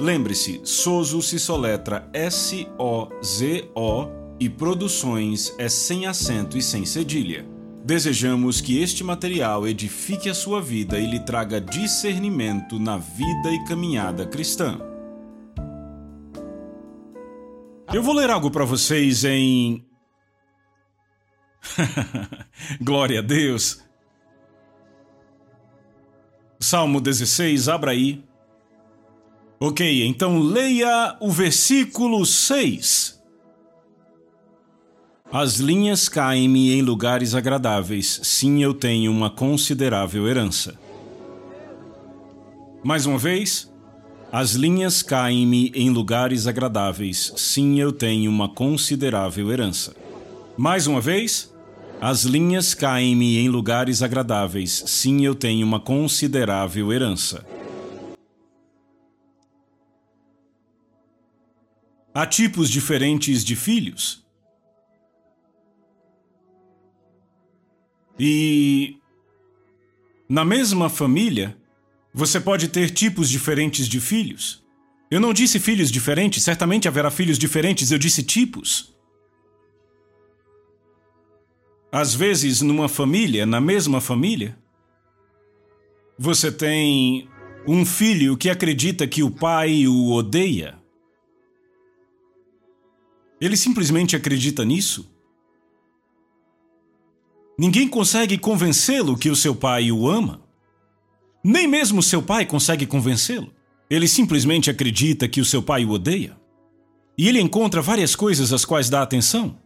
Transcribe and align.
Lembre-se, 0.00 0.62
Sozo 0.64 1.20
se 1.20 1.38
soletra 1.38 2.08
S-O-Z-O 2.14 4.17
e 4.40 4.48
Produções 4.48 5.52
é 5.58 5.68
sem 5.68 6.06
acento 6.06 6.56
e 6.56 6.62
sem 6.62 6.84
cedilha. 6.84 7.44
Desejamos 7.84 8.60
que 8.60 8.80
este 8.80 9.02
material 9.02 9.66
edifique 9.66 10.28
a 10.28 10.34
sua 10.34 10.60
vida 10.60 10.98
e 10.98 11.06
lhe 11.06 11.20
traga 11.20 11.60
discernimento 11.60 12.78
na 12.78 12.98
vida 12.98 13.50
e 13.50 13.64
caminhada 13.64 14.26
cristã. 14.26 14.78
Eu 17.92 18.02
vou 18.02 18.14
ler 18.14 18.30
algo 18.30 18.50
para 18.50 18.64
vocês 18.64 19.24
em. 19.24 19.84
Glória 22.80 23.20
a 23.20 23.22
Deus! 23.22 23.82
Salmo 26.60 27.00
16, 27.00 27.68
abra 27.68 27.92
aí. 27.92 28.22
Ok, 29.58 30.06
então 30.06 30.38
leia 30.38 31.16
o 31.20 31.30
versículo 31.30 32.26
6. 32.26 33.17
As 35.30 35.56
linhas 35.56 36.08
caem-me 36.08 36.72
em 36.72 36.80
lugares 36.80 37.34
agradáveis, 37.34 38.18
sim, 38.22 38.62
eu 38.62 38.72
tenho 38.72 39.12
uma 39.12 39.28
considerável 39.28 40.26
herança. 40.26 40.74
Mais 42.82 43.04
uma 43.04 43.18
vez. 43.18 43.70
As 44.32 44.52
linhas 44.52 45.02
caem-me 45.02 45.70
em 45.74 45.90
lugares 45.90 46.46
agradáveis, 46.46 47.34
sim, 47.36 47.78
eu 47.78 47.92
tenho 47.92 48.30
uma 48.30 48.48
considerável 48.48 49.52
herança. 49.52 49.94
Mais 50.56 50.86
uma 50.86 51.00
vez. 51.00 51.52
As 52.00 52.22
linhas 52.22 52.72
caem-me 52.72 53.36
em 53.36 53.50
lugares 53.50 54.02
agradáveis, 54.02 54.82
sim, 54.86 55.26
eu 55.26 55.34
tenho 55.34 55.66
uma 55.66 55.78
considerável 55.78 56.90
herança. 56.90 57.44
Há 62.14 62.24
tipos 62.24 62.70
diferentes 62.70 63.44
de 63.44 63.54
filhos. 63.54 64.26
E 68.18 68.96
na 70.28 70.44
mesma 70.44 70.88
família, 70.88 71.56
você 72.12 72.40
pode 72.40 72.68
ter 72.68 72.90
tipos 72.90 73.30
diferentes 73.30 73.86
de 73.86 74.00
filhos. 74.00 74.64
Eu 75.10 75.20
não 75.20 75.32
disse 75.32 75.58
filhos 75.58 75.90
diferentes, 75.90 76.42
certamente 76.42 76.86
haverá 76.86 77.10
filhos 77.10 77.38
diferentes, 77.38 77.90
eu 77.90 77.98
disse 77.98 78.22
tipos. 78.22 78.94
Às 81.90 82.14
vezes, 82.14 82.60
numa 82.60 82.88
família, 82.88 83.46
na 83.46 83.60
mesma 83.60 84.00
família, 84.00 84.58
você 86.18 86.52
tem 86.52 87.28
um 87.66 87.86
filho 87.86 88.36
que 88.36 88.50
acredita 88.50 89.06
que 89.06 89.22
o 89.22 89.30
pai 89.30 89.86
o 89.86 90.10
odeia. 90.10 90.78
Ele 93.40 93.56
simplesmente 93.56 94.16
acredita 94.16 94.64
nisso. 94.64 95.10
Ninguém 97.58 97.88
consegue 97.88 98.38
convencê-lo 98.38 99.18
que 99.18 99.28
o 99.28 99.34
seu 99.34 99.52
pai 99.52 99.90
o 99.90 100.08
ama. 100.08 100.40
Nem 101.42 101.66
mesmo 101.66 102.00
seu 102.00 102.22
pai 102.22 102.46
consegue 102.46 102.86
convencê-lo. 102.86 103.52
Ele 103.90 104.06
simplesmente 104.06 104.70
acredita 104.70 105.26
que 105.26 105.40
o 105.40 105.44
seu 105.44 105.60
pai 105.60 105.84
o 105.84 105.90
odeia. 105.90 106.36
E 107.16 107.26
ele 107.26 107.40
encontra 107.40 107.82
várias 107.82 108.14
coisas 108.14 108.52
às 108.52 108.64
quais 108.64 108.88
dá 108.88 109.02
atenção. 109.02 109.58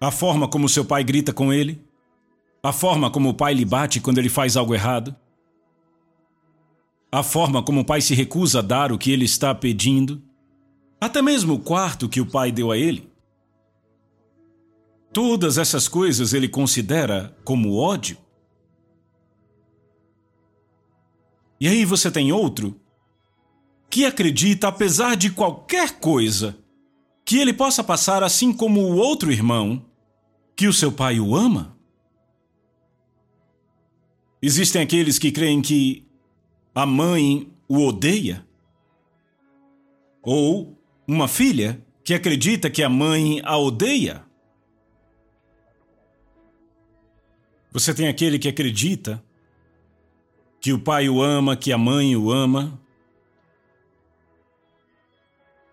A 0.00 0.10
forma 0.10 0.48
como 0.48 0.66
seu 0.66 0.86
pai 0.86 1.04
grita 1.04 1.34
com 1.34 1.52
ele, 1.52 1.84
a 2.62 2.72
forma 2.72 3.10
como 3.10 3.28
o 3.28 3.34
pai 3.34 3.52
lhe 3.52 3.64
bate 3.64 4.00
quando 4.00 4.16
ele 4.16 4.30
faz 4.30 4.56
algo 4.56 4.74
errado, 4.74 5.14
a 7.12 7.22
forma 7.22 7.62
como 7.62 7.82
o 7.82 7.84
pai 7.84 8.00
se 8.00 8.14
recusa 8.14 8.60
a 8.60 8.62
dar 8.62 8.90
o 8.90 8.98
que 8.98 9.12
ele 9.12 9.26
está 9.26 9.54
pedindo, 9.54 10.22
até 10.98 11.20
mesmo 11.20 11.54
o 11.54 11.58
quarto 11.58 12.08
que 12.08 12.20
o 12.22 12.26
pai 12.26 12.50
deu 12.50 12.70
a 12.70 12.78
ele. 12.78 13.13
Todas 15.14 15.58
essas 15.58 15.86
coisas 15.86 16.34
ele 16.34 16.48
considera 16.48 17.38
como 17.44 17.76
ódio. 17.76 18.18
E 21.60 21.68
aí 21.68 21.84
você 21.84 22.10
tem 22.10 22.32
outro 22.32 22.80
que 23.88 24.04
acredita, 24.04 24.66
apesar 24.66 25.14
de 25.14 25.30
qualquer 25.30 26.00
coisa, 26.00 26.58
que 27.24 27.38
ele 27.38 27.52
possa 27.52 27.84
passar 27.84 28.24
assim 28.24 28.52
como 28.52 28.80
o 28.80 28.96
outro 28.96 29.30
irmão, 29.30 29.86
que 30.56 30.66
o 30.66 30.72
seu 30.72 30.90
pai 30.90 31.20
o 31.20 31.36
ama? 31.36 31.78
Existem 34.42 34.82
aqueles 34.82 35.16
que 35.16 35.30
creem 35.30 35.62
que 35.62 36.08
a 36.74 36.84
mãe 36.84 37.48
o 37.68 37.86
odeia? 37.86 38.44
Ou 40.24 40.76
uma 41.06 41.28
filha 41.28 41.80
que 42.02 42.14
acredita 42.14 42.68
que 42.68 42.82
a 42.82 42.88
mãe 42.88 43.40
a 43.44 43.56
odeia? 43.56 44.23
Você 47.74 47.92
tem 47.92 48.06
aquele 48.06 48.38
que 48.38 48.46
acredita 48.46 49.22
que 50.60 50.72
o 50.72 50.78
pai 50.78 51.08
o 51.08 51.20
ama, 51.20 51.56
que 51.56 51.72
a 51.72 51.76
mãe 51.76 52.16
o 52.16 52.30
ama. 52.30 52.80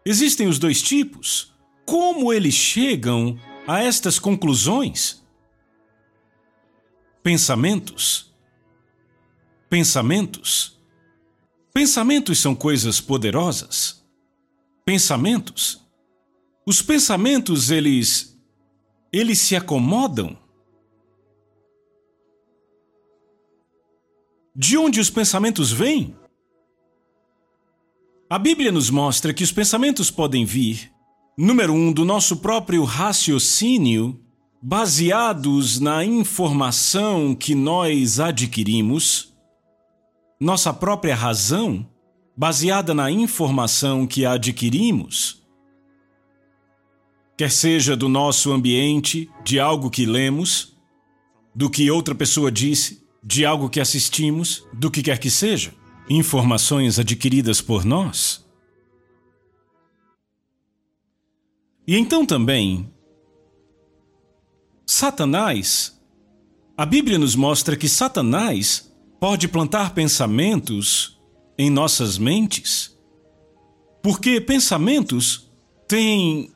Existem 0.03 0.47
os 0.47 0.57
dois 0.57 0.81
tipos. 0.81 1.53
Como 1.85 2.33
eles 2.33 2.55
chegam 2.55 3.39
a 3.67 3.83
estas 3.83 4.17
conclusões? 4.17 5.23
Pensamentos. 7.21 8.33
Pensamentos. 9.69 10.81
Pensamentos 11.71 12.39
são 12.39 12.55
coisas 12.55 12.99
poderosas. 12.99 14.03
Pensamentos. 14.83 15.79
Os 16.65 16.81
pensamentos, 16.81 17.69
eles. 17.69 18.35
eles 19.13 19.37
se 19.37 19.55
acomodam 19.55 20.40
De 24.55 24.77
onde 24.77 24.99
os 24.99 25.09
pensamentos 25.09 25.71
vêm? 25.71 26.13
A 28.29 28.37
Bíblia 28.37 28.71
nos 28.71 28.89
mostra 28.89 29.33
que 29.33 29.43
os 29.43 29.51
pensamentos 29.51 30.11
podem 30.11 30.43
vir, 30.43 30.91
número 31.37 31.73
um, 31.73 31.91
do 31.91 32.03
nosso 32.03 32.37
próprio 32.37 32.83
raciocínio, 32.83 34.19
baseados 34.61 35.79
na 35.79 36.03
informação 36.03 37.33
que 37.33 37.55
nós 37.55 38.19
adquirimos, 38.19 39.33
nossa 40.39 40.73
própria 40.73 41.15
razão, 41.15 41.89
baseada 42.35 42.93
na 42.93 43.09
informação 43.09 44.05
que 44.05 44.25
adquirimos, 44.25 45.41
quer 47.37 47.51
seja 47.51 47.95
do 47.95 48.09
nosso 48.09 48.51
ambiente, 48.51 49.29
de 49.45 49.61
algo 49.61 49.89
que 49.89 50.05
lemos, 50.05 50.77
do 51.55 51.69
que 51.69 51.89
outra 51.89 52.13
pessoa 52.13 52.51
disse, 52.51 53.00
de 53.23 53.45
algo 53.45 53.69
que 53.69 53.79
assistimos, 53.79 54.65
do 54.73 54.89
que 54.89 55.03
quer 55.03 55.19
que 55.19 55.29
seja, 55.29 55.73
informações 56.09 56.97
adquiridas 56.97 57.61
por 57.61 57.85
nós. 57.85 58.45
E 61.87 61.97
então 61.97 62.25
também, 62.25 62.91
Satanás, 64.85 65.99
a 66.77 66.85
Bíblia 66.85 67.17
nos 67.17 67.35
mostra 67.35 67.75
que 67.75 67.87
Satanás 67.87 68.91
pode 69.19 69.47
plantar 69.47 69.93
pensamentos 69.93 71.19
em 71.57 71.69
nossas 71.69 72.17
mentes, 72.17 72.97
porque 74.01 74.41
pensamentos 74.41 75.51
têm 75.87 76.51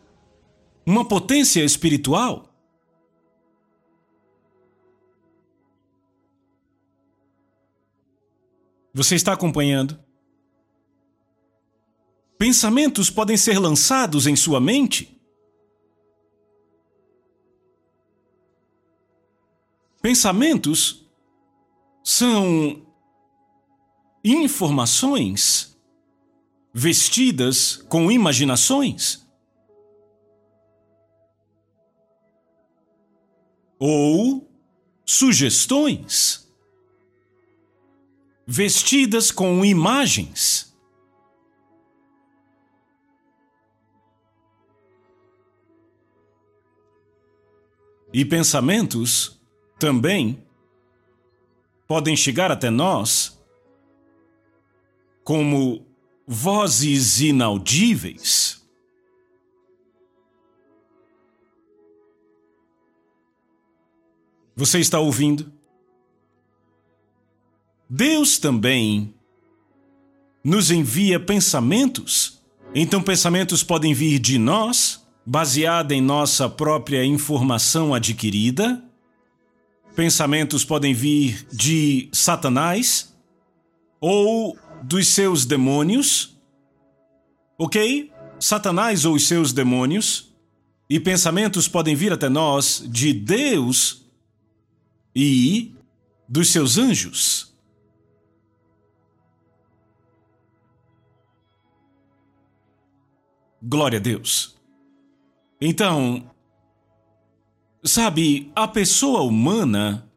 uma 0.85 1.05
potência 1.05 1.63
espiritual. 1.63 2.54
Você 8.95 9.15
está 9.15 9.33
acompanhando? 9.33 9.99
Pensamentos 12.37 13.09
podem 13.09 13.35
ser 13.35 13.59
lançados 13.59 14.25
em 14.25 14.37
sua 14.37 14.61
mente? 14.61 15.21
Pensamentos 20.01 21.05
são 22.01 22.87
informações 24.23 25.77
vestidas 26.73 27.75
com 27.89 28.09
imaginações? 28.09 29.27
Ou 33.77 34.49
sugestões 35.05 36.44
vestidas 38.45 39.31
com 39.31 39.65
imagens? 39.65 40.75
E 48.13 48.23
pensamentos 48.23 49.41
também 49.77 50.41
podem 51.87 52.15
chegar 52.15 52.51
até 52.51 52.69
nós 52.69 53.37
como 55.23 55.85
vozes 56.25 57.19
inaudíveis. 57.19 58.63
Você 64.55 64.79
está 64.79 64.99
ouvindo? 64.99 65.54
Deus 67.89 68.37
também 68.37 69.13
nos 70.43 70.71
envia 70.71 71.19
pensamentos. 71.19 72.41
Então, 72.73 73.01
pensamentos 73.01 73.63
podem 73.63 73.93
vir 73.93 74.19
de 74.19 74.37
nós, 74.37 75.05
baseada 75.25 75.93
em 75.93 76.01
nossa 76.01 76.49
própria 76.49 77.03
informação 77.03 77.93
adquirida. 77.93 78.83
Pensamentos 79.95 80.65
podem 80.65 80.93
vir 80.93 81.47
de 81.51 82.09
Satanás 82.11 83.13
ou 83.99 84.57
dos 84.83 85.07
seus 85.07 85.45
demônios, 85.45 86.37
ok? 87.57 88.11
Satanás 88.39 89.05
ou 89.05 89.15
os 89.15 89.25
seus 89.27 89.53
demônios, 89.53 90.35
e 90.89 90.99
pensamentos 90.99 91.67
podem 91.67 91.95
vir 91.95 92.13
até 92.13 92.29
nós 92.29 92.83
de 92.87 93.13
Deus 93.13 94.05
e 95.15 95.73
dos 96.27 96.49
seus 96.49 96.77
anjos. 96.77 97.54
Glória 103.67 103.97
a 103.97 104.01
Deus. 104.01 104.55
Então, 105.59 106.29
sabe, 107.83 108.51
a 108.55 108.67
pessoa 108.67 109.21
humana 109.21 110.07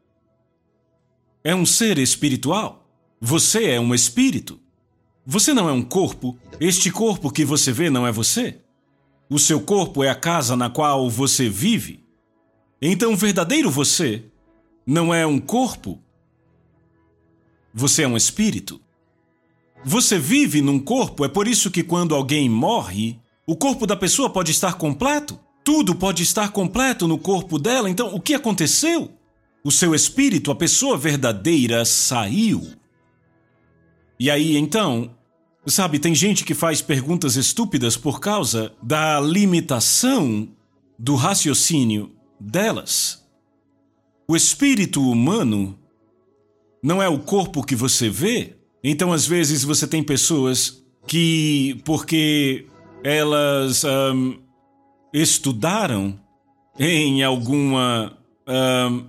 é 1.43 1.55
um 1.55 1.65
ser 1.65 1.97
espiritual. 1.97 2.87
Você 3.19 3.71
é 3.71 3.79
um 3.79 3.95
espírito. 3.95 4.59
Você 5.25 5.51
não 5.51 5.67
é 5.67 5.71
um 5.71 5.81
corpo. 5.81 6.37
Este 6.59 6.91
corpo 6.91 7.31
que 7.31 7.43
você 7.43 7.71
vê 7.71 7.89
não 7.89 8.05
é 8.05 8.11
você. 8.11 8.61
O 9.27 9.39
seu 9.39 9.59
corpo 9.59 10.03
é 10.03 10.09
a 10.09 10.15
casa 10.15 10.55
na 10.55 10.69
qual 10.69 11.09
você 11.09 11.49
vive. 11.49 12.05
Então, 12.79 13.13
o 13.13 13.17
verdadeiro 13.17 13.71
você 13.71 14.25
não 14.85 15.11
é 15.11 15.25
um 15.25 15.39
corpo. 15.39 15.99
Você 17.73 18.03
é 18.03 18.07
um 18.07 18.15
espírito. 18.15 18.79
Você 19.83 20.19
vive 20.19 20.61
num 20.61 20.79
corpo, 20.79 21.25
é 21.25 21.27
por 21.27 21.47
isso 21.47 21.71
que 21.71 21.81
quando 21.81 22.13
alguém 22.13 22.47
morre, 22.47 23.19
o 23.49 23.55
corpo 23.55 23.87
da 23.87 23.95
pessoa 23.95 24.29
pode 24.29 24.51
estar 24.51 24.75
completo. 24.75 25.39
Tudo 25.63 25.95
pode 25.95 26.21
estar 26.21 26.51
completo 26.51 27.07
no 27.07 27.17
corpo 27.17 27.57
dela. 27.57 27.89
Então, 27.89 28.13
o 28.13 28.21
que 28.21 28.35
aconteceu? 28.35 29.11
O 29.63 29.71
seu 29.71 29.95
espírito, 29.95 30.51
a 30.51 30.55
pessoa 30.55 30.95
verdadeira, 30.95 31.83
saiu. 31.83 32.61
E 34.19 34.29
aí, 34.29 34.55
então, 34.55 35.15
sabe, 35.65 35.97
tem 35.97 36.13
gente 36.13 36.45
que 36.45 36.53
faz 36.53 36.79
perguntas 36.79 37.37
estúpidas 37.37 37.97
por 37.97 38.19
causa 38.19 38.71
da 38.83 39.19
limitação 39.19 40.47
do 40.99 41.15
raciocínio 41.15 42.11
delas. 42.39 43.27
O 44.27 44.35
espírito 44.35 45.01
humano 45.01 45.75
não 46.83 47.01
é 47.01 47.09
o 47.09 47.17
corpo 47.17 47.63
que 47.63 47.75
você 47.75 48.11
vê. 48.11 48.57
Então, 48.83 49.11
às 49.11 49.25
vezes, 49.25 49.63
você 49.63 49.87
tem 49.87 50.03
pessoas 50.03 50.85
que, 51.07 51.81
porque 51.83 52.67
elas 53.03 53.83
um, 53.83 54.39
estudaram 55.13 56.19
em 56.77 57.23
alguma 57.23 58.17
um, 58.47 59.07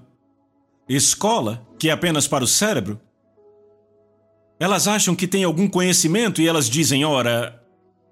escola 0.88 1.66
que 1.78 1.88
é 1.88 1.92
apenas 1.92 2.26
para 2.26 2.44
o 2.44 2.46
cérebro, 2.46 3.00
elas 4.58 4.86
acham 4.86 5.16
que 5.16 5.26
têm 5.26 5.44
algum 5.44 5.68
conhecimento 5.68 6.42
e 6.42 6.48
elas 6.48 6.68
dizem: 6.68 7.04
ora, 7.04 7.62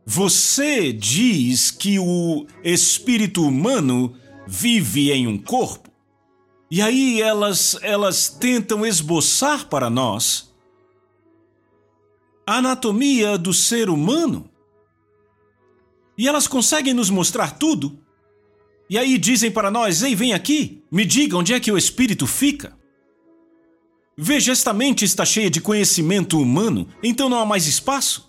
você 0.07 0.93
diz 0.93 1.71
que 1.71 1.99
o 1.99 2.47
espírito 2.65 3.47
humano 3.47 4.15
vive 4.47 5.13
em 5.13 5.27
um 5.27 5.37
corpo. 5.37 5.91
E 6.71 6.81
aí 6.81 7.21
elas, 7.21 7.79
elas 7.83 8.29
tentam 8.29 8.85
esboçar 8.85 9.69
para 9.69 9.91
nós 9.91 10.55
a 12.47 12.57
anatomia 12.57 13.37
do 13.37 13.53
ser 13.53 13.91
humano. 13.91 14.48
E 16.19 16.27
elas 16.27 16.49
conseguem 16.49 16.93
nos 16.93 17.09
mostrar 17.09 17.53
tudo. 17.59 17.97
E 18.91 18.99
aí 18.99 19.17
dizem 19.17 19.53
para 19.53 19.71
nós: 19.71 20.03
ei, 20.03 20.17
vem 20.17 20.35
aqui, 20.35 20.83
me 20.91 21.05
diga 21.05 21.37
onde 21.37 21.55
é 21.55 21.61
que 21.61 21.71
o 21.71 21.79
espírito 21.79 22.27
fica. 22.27 22.77
Veja, 24.17 24.51
esta 24.51 24.73
mente 24.73 25.05
está 25.05 25.25
cheia 25.25 25.49
de 25.49 25.61
conhecimento 25.61 26.41
humano, 26.41 26.89
então 27.01 27.29
não 27.29 27.39
há 27.39 27.47
mais 27.47 27.69
espaço. 27.69 28.29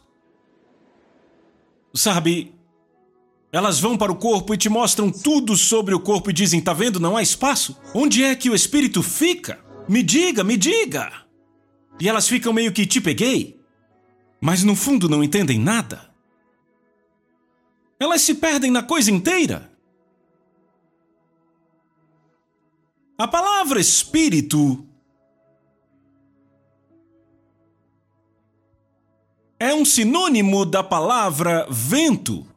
Sabe, 1.91 2.53
elas 3.51 3.79
vão 3.79 3.97
para 3.97 4.11
o 4.11 4.15
corpo 4.15 4.53
e 4.53 4.57
te 4.57 4.69
mostram 4.69 5.11
tudo 5.11 5.55
sobre 5.55 5.95
o 5.95 5.99
corpo 5.99 6.29
e 6.29 6.33
dizem: 6.33 6.61
tá 6.61 6.73
vendo, 6.73 6.99
não 6.99 7.17
há 7.17 7.23
espaço? 7.23 7.75
Onde 7.95 8.23
é 8.23 8.35
que 8.35 8.51
o 8.51 8.55
espírito 8.55 9.01
fica? 9.01 9.59
Me 9.87 10.03
diga, 10.03 10.43
me 10.43 10.55
diga! 10.55 11.25
E 11.99 12.07
elas 12.07 12.27
ficam 12.27 12.53
meio 12.53 12.71
que 12.71 12.85
te 12.85 13.01
peguei, 13.01 13.59
mas 14.39 14.63
no 14.63 14.75
fundo 14.75 15.09
não 15.09 15.23
entendem 15.23 15.59
nada. 15.59 16.08
Elas 17.99 18.21
se 18.21 18.35
perdem 18.35 18.71
na 18.71 18.81
coisa 18.81 19.11
inteira. 19.11 19.69
A 23.17 23.27
palavra 23.27 23.81
espírito 23.81 24.87
é 29.59 29.73
um 29.73 29.83
sinônimo 29.83 30.65
da 30.65 30.81
palavra 30.81 31.67
vento. 31.69 32.47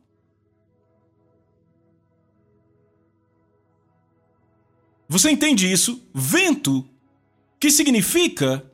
Você 5.08 5.30
entende 5.30 5.70
isso? 5.70 6.08
Vento, 6.14 6.88
que 7.58 7.70
significa 7.70 8.64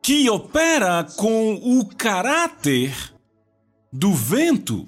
que 0.00 0.30
opera 0.30 1.04
com 1.16 1.54
o 1.54 1.84
caráter 1.84 3.12
do 3.92 4.14
vento. 4.14 4.86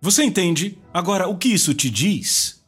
Você 0.00 0.24
entende? 0.24 0.78
Agora, 0.94 1.28
o 1.28 1.36
que 1.36 1.48
isso 1.48 1.74
te 1.74 1.90
diz? 1.90 2.64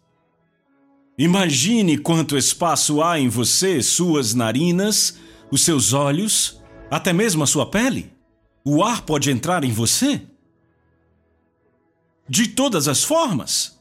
Imagine 1.16 1.96
quanto 1.98 2.36
espaço 2.36 3.02
há 3.02 3.18
em 3.18 3.28
você, 3.28 3.82
suas 3.82 4.34
narinas, 4.34 5.18
os 5.50 5.62
seus 5.62 5.92
olhos, 5.92 6.62
até 6.90 7.12
mesmo 7.12 7.42
a 7.42 7.46
sua 7.46 7.64
pele. 7.70 8.12
O 8.64 8.82
ar 8.82 9.02
pode 9.02 9.30
entrar 9.30 9.64
em 9.64 9.72
você? 9.72 10.22
De 12.28 12.48
todas 12.48 12.86
as 12.86 13.02
formas. 13.02 13.80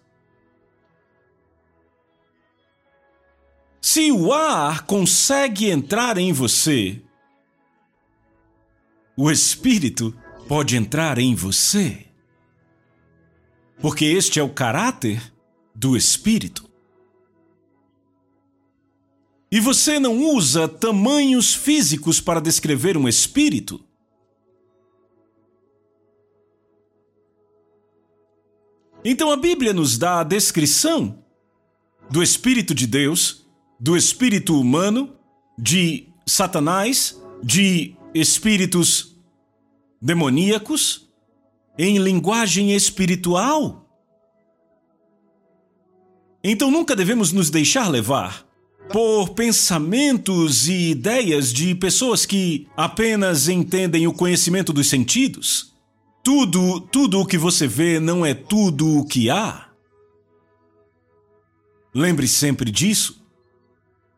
Se 3.82 4.12
o 4.12 4.32
ar 4.32 4.86
consegue 4.86 5.70
entrar 5.70 6.18
em 6.18 6.32
você, 6.32 7.02
o 9.18 9.32
espírito 9.32 10.16
pode 10.48 10.78
entrar 10.78 11.18
em 11.18 11.34
você. 11.34 12.11
Porque 13.82 14.06
este 14.06 14.40
é 14.40 14.44
o 14.44 14.50
caráter 14.50 15.34
do 15.74 15.98
espírito. 15.98 16.70
E 19.52 19.60
você 19.60 20.00
não 20.00 20.24
usa 20.24 20.68
tamanhos 20.68 21.54
físicos 21.54 22.22
para 22.22 22.40
descrever 22.40 22.96
um 22.96 23.08
espírito? 23.08 23.84
Então 29.04 29.32
a 29.32 29.36
Bíblia 29.36 29.74
nos 29.74 29.98
dá 29.98 30.20
a 30.20 30.24
descrição 30.24 31.24
do 32.10 32.22
Espírito 32.22 32.76
de 32.76 32.86
Deus 32.86 33.42
do 33.82 33.98
espírito 33.98 34.62
humano, 34.62 35.16
de 35.58 36.08
Satanás, 36.24 37.20
de 37.44 37.96
espíritos 38.14 39.18
demoníacos, 40.00 41.11
em 41.84 41.98
linguagem 41.98 42.76
espiritual. 42.76 43.90
Então 46.44 46.70
nunca 46.70 46.96
devemos 46.96 47.32
nos 47.32 47.50
deixar 47.50 47.88
levar 47.88 48.46
por 48.94 49.30
pensamentos 49.30 50.68
e 50.68 50.92
ideias 50.92 51.52
de 51.52 51.74
pessoas 51.74 52.24
que 52.24 52.68
apenas 52.78 53.50
entendem 53.50 54.06
o 54.06 54.14
conhecimento 54.14 54.72
dos 54.72 54.90
sentidos. 54.90 55.74
Tudo, 56.24 56.82
tudo 56.82 57.20
o 57.20 57.26
que 57.26 57.38
você 57.38 57.66
vê 57.66 58.00
não 58.00 58.24
é 58.24 58.36
tudo 58.36 59.00
o 59.00 59.04
que 59.04 59.32
há. 59.32 59.68
Lembre 61.96 62.28
sempre 62.28 62.70
disso. 62.70 63.26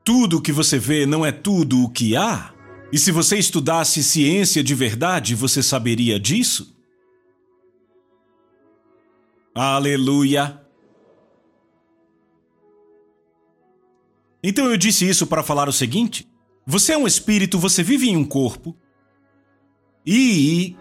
Tudo 0.04 0.40
o 0.40 0.42
que 0.42 0.52
você 0.52 0.78
vê 0.78 1.06
não 1.06 1.26
é 1.26 1.32
tudo 1.32 1.82
o 1.82 1.90
que 1.90 2.14
há. 2.14 2.54
E 2.92 3.00
se 3.00 3.10
você 3.10 3.38
estudasse 3.38 4.04
ciência 4.04 4.62
de 4.62 4.76
verdade, 4.76 5.34
você 5.34 5.64
saberia 5.64 6.20
disso? 6.20 6.73
Aleluia! 9.56 10.62
Então 14.44 14.66
eu 14.66 14.76
disse 14.76 15.08
isso 15.08 15.26
para 15.26 15.44
falar 15.44 15.70
o 15.70 15.74
seguinte: 15.74 16.28
você 16.66 16.94
é 16.94 16.98
um 16.98 17.08
espírito, 17.08 17.58
você 17.58 17.82
vive 17.82 18.10
em 18.10 18.18
um 18.18 18.26
corpo, 18.26 18.76
e 20.06 20.76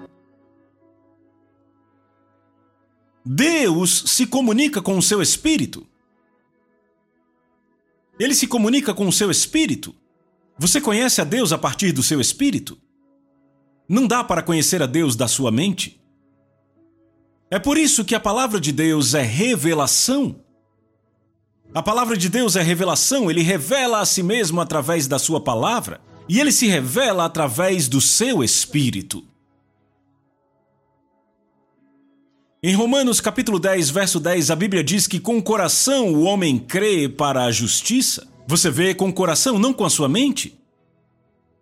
Deus 3.24 4.04
se 4.06 4.26
comunica 4.26 4.82
com 4.82 4.98
o 4.98 5.02
seu 5.02 5.22
espírito. 5.22 5.86
Ele 8.18 8.34
se 8.34 8.46
comunica 8.46 8.92
com 8.92 9.06
o 9.06 9.12
seu 9.12 9.30
espírito. 9.30 9.94
Você 10.58 10.80
conhece 10.80 11.20
a 11.20 11.24
Deus 11.24 11.52
a 11.52 11.58
partir 11.58 11.92
do 11.92 12.02
seu 12.02 12.20
espírito? 12.20 12.80
Não 13.88 14.06
dá 14.06 14.22
para 14.24 14.42
conhecer 14.42 14.82
a 14.82 14.86
Deus 14.86 15.16
da 15.16 15.28
sua 15.28 15.50
mente. 15.50 16.01
É 17.52 17.58
por 17.58 17.76
isso 17.76 18.02
que 18.02 18.14
a 18.14 18.18
palavra 18.18 18.58
de 18.58 18.72
Deus 18.72 19.12
é 19.12 19.20
revelação. 19.20 20.36
A 21.74 21.82
palavra 21.82 22.16
de 22.16 22.30
Deus 22.30 22.56
é 22.56 22.62
revelação, 22.62 23.30
ele 23.30 23.42
revela 23.42 24.00
a 24.00 24.06
si 24.06 24.22
mesmo 24.22 24.58
através 24.58 25.06
da 25.06 25.18
sua 25.18 25.38
palavra 25.38 26.00
e 26.26 26.40
ele 26.40 26.50
se 26.50 26.66
revela 26.66 27.26
através 27.26 27.88
do 27.88 28.00
seu 28.00 28.42
espírito. 28.42 29.22
Em 32.62 32.74
Romanos 32.74 33.20
capítulo 33.20 33.58
10, 33.58 33.90
verso 33.90 34.18
10, 34.18 34.50
a 34.50 34.56
Bíblia 34.56 34.82
diz 34.82 35.06
que 35.06 35.20
com 35.20 35.36
o 35.36 35.42
coração 35.42 36.10
o 36.14 36.22
homem 36.22 36.58
crê 36.58 37.06
para 37.06 37.44
a 37.44 37.52
justiça. 37.52 38.26
Você 38.46 38.70
vê 38.70 38.94
com 38.94 39.10
o 39.10 39.12
coração, 39.12 39.58
não 39.58 39.74
com 39.74 39.84
a 39.84 39.90
sua 39.90 40.08
mente? 40.08 40.58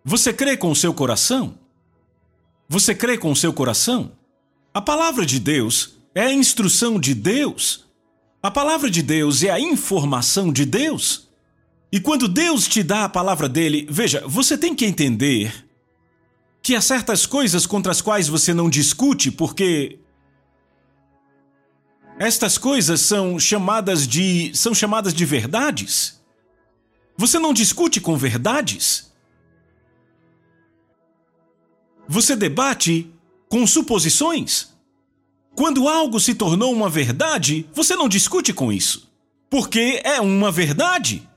Você 0.05 0.31
crê 0.31 0.55
com 0.55 0.71
o 0.71 0.75
seu 0.75 0.93
coração? 0.93 1.59
Você 2.69 2.95
crê 2.95 3.17
com 3.17 3.29
o 3.29 3.35
seu 3.35 3.51
coração? 3.51 4.20
A 4.73 4.81
palavra 4.81 5.25
de 5.25 5.39
Deus 5.39 5.97
é 6.15 6.23
a 6.23 6.33
instrução 6.33 6.99
de 6.99 7.13
Deus 7.13 7.91
a 8.43 8.49
palavra 8.49 8.89
de 8.89 9.03
Deus 9.03 9.43
é 9.43 9.51
a 9.51 9.59
informação 9.59 10.51
de 10.51 10.65
Deus. 10.65 11.29
E 11.91 11.99
quando 11.99 12.27
Deus 12.27 12.67
te 12.67 12.81
dá 12.81 13.03
a 13.03 13.09
palavra 13.09 13.47
dele, 13.47 13.85
veja, 13.89 14.23
você 14.25 14.57
tem 14.57 14.73
que 14.73 14.85
entender 14.85 15.67
que 16.63 16.75
há 16.75 16.81
certas 16.81 17.25
coisas 17.25 17.67
contra 17.67 17.91
as 17.91 18.01
quais 18.01 18.27
você 18.27 18.51
não 18.51 18.67
discute 18.67 19.29
porque 19.29 19.99
estas 22.17 22.57
coisas 22.57 23.01
são 23.01 23.37
chamadas 23.37 24.07
de 24.07 24.51
são 24.55 24.73
chamadas 24.73 25.13
de 25.13 25.25
verdades. 25.25 26.19
Você 27.15 27.37
não 27.37 27.53
discute 27.53 28.01
com 28.01 28.17
verdades. 28.17 29.11
Você 32.07 32.35
debate 32.35 33.10
com 33.51 33.67
suposições. 33.67 34.71
Quando 35.53 35.89
algo 35.89 36.21
se 36.21 36.33
tornou 36.33 36.71
uma 36.71 36.89
verdade, 36.89 37.69
você 37.73 37.97
não 37.97 38.07
discute 38.07 38.53
com 38.53 38.71
isso. 38.71 39.11
Porque 39.49 40.01
é 40.05 40.21
uma 40.21 40.49
verdade. 40.49 41.29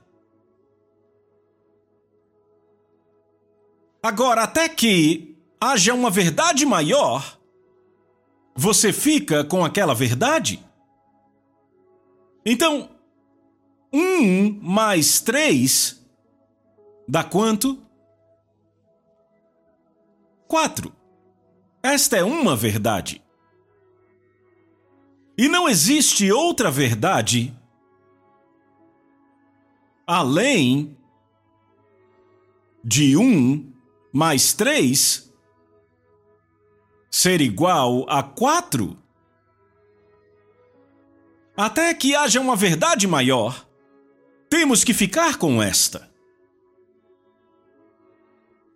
Agora, 4.00 4.44
até 4.44 4.68
que 4.68 5.36
haja 5.60 5.92
uma 5.92 6.08
verdade 6.08 6.64
maior, 6.64 7.36
você 8.54 8.92
fica 8.92 9.42
com 9.42 9.64
aquela 9.64 9.92
verdade? 9.92 10.64
Então, 12.46 12.90
um 13.92 14.52
mais 14.62 15.20
três 15.20 16.00
dá 17.08 17.24
quanto? 17.24 17.82
Quatro. 20.46 20.94
Esta 21.84 22.16
é 22.16 22.24
uma 22.24 22.56
verdade. 22.56 23.22
E 25.36 25.48
não 25.48 25.68
existe 25.68 26.32
outra 26.32 26.70
verdade 26.70 27.54
além 30.06 30.96
de 32.82 33.18
um 33.18 33.70
mais 34.10 34.54
três 34.54 35.30
ser 37.10 37.42
igual 37.42 38.08
a 38.08 38.22
quatro. 38.22 38.96
Até 41.54 41.92
que 41.92 42.16
haja 42.16 42.40
uma 42.40 42.56
verdade 42.56 43.06
maior, 43.06 43.68
temos 44.48 44.82
que 44.82 44.94
ficar 44.94 45.36
com 45.36 45.62
esta. 45.62 46.10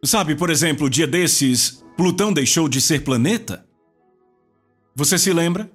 Sabe, 0.05 0.37
por 0.37 0.51
exemplo, 0.51 0.91
dia 0.91 1.07
desses, 1.07 1.83
Plutão 1.99 2.33
deixou 2.33 2.69
de 2.69 2.81
ser 2.81 3.03
planeta? 3.03 3.67
Você 4.95 5.19
se 5.19 5.33
lembra? 5.33 5.69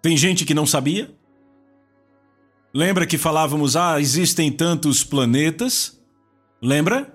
Tem 0.00 0.16
gente 0.16 0.44
que 0.44 0.54
não 0.54 0.64
sabia? 0.64 1.12
Lembra 2.72 3.04
que 3.04 3.18
falávamos, 3.18 3.74
ah, 3.74 4.00
existem 4.00 4.52
tantos 4.52 5.02
planetas? 5.02 6.00
Lembra? 6.62 7.12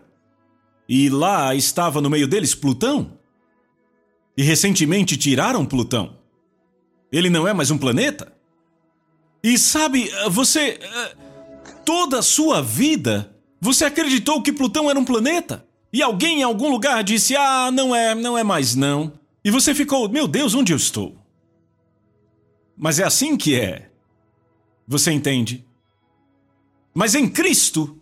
E 0.88 1.10
lá 1.10 1.55
estava 1.55 2.01
no 2.01 2.10
meio 2.10 2.27
deles 2.27 2.53
Plutão? 2.53 3.17
E 4.36 4.43
recentemente 4.43 5.15
tiraram 5.15 5.65
Plutão. 5.65 6.19
Ele 7.10 7.29
não 7.29 7.48
é 7.48 7.53
mais 7.53 7.72
um 7.72 7.77
planeta? 7.77 8.33
E 9.41 9.57
sabe, 9.57 10.12
você. 10.29 10.77
Toda 11.86 12.19
a 12.19 12.24
sua 12.24 12.62
vida, 12.62 13.33
você 13.62 13.86
acreditou 13.86 14.43
que 14.43 14.51
Plutão 14.51 14.89
era 14.89 15.00
um 15.00 15.05
planeta? 15.05 15.65
E 15.93 16.01
alguém 16.01 16.39
em 16.39 16.43
algum 16.43 16.71
lugar 16.71 17.03
disse: 17.03 17.35
ah, 17.35 17.69
não 17.71 17.95
é, 17.95 18.15
não 18.15 18.35
é 18.35 18.43
mais 18.43 18.73
não. 18.73 19.13
E 19.45 19.51
você 19.51 19.75
ficou, 19.75 20.09
meu 20.09 20.27
Deus, 20.27 20.55
onde 20.55 20.73
eu 20.73 20.77
estou? 20.77 21.15
Mas 22.75 23.00
é 23.00 23.03
assim 23.03 23.38
que 23.38 23.59
é. 23.59 23.91
Você 24.88 25.12
entende? 25.12 25.63
Mas 26.95 27.13
em 27.13 27.29
Cristo, 27.29 28.01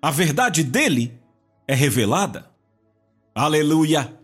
a 0.00 0.10
verdade 0.12 0.62
dele 0.62 1.18
é 1.66 1.74
revelada. 1.74 2.48
Aleluia! 3.34 4.16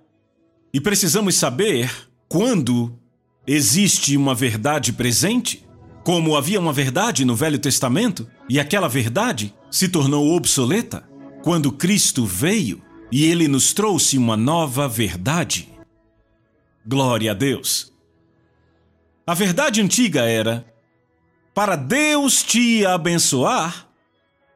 E 0.72 0.80
precisamos 0.80 1.34
saber 1.34 1.90
quando 2.28 2.96
existe 3.44 4.16
uma 4.16 4.36
verdade 4.36 4.92
presente, 4.92 5.66
como 6.04 6.36
havia 6.36 6.60
uma 6.60 6.72
verdade 6.72 7.24
no 7.24 7.34
Velho 7.34 7.58
Testamento 7.58 8.30
e 8.48 8.60
aquela 8.60 8.88
verdade 8.88 9.52
se 9.68 9.88
tornou 9.88 10.36
obsoleta 10.36 11.09
quando 11.42 11.72
Cristo 11.72 12.24
veio 12.24 12.82
e 13.10 13.24
ele 13.24 13.48
nos 13.48 13.72
trouxe 13.72 14.16
uma 14.16 14.36
nova 14.36 14.88
verdade. 14.88 15.68
Glória 16.86 17.32
a 17.32 17.34
Deus! 17.34 17.92
A 19.26 19.34
verdade 19.34 19.80
antiga 19.80 20.22
era: 20.22 20.66
para 21.54 21.76
Deus 21.76 22.42
te 22.42 22.84
abençoar, 22.84 23.88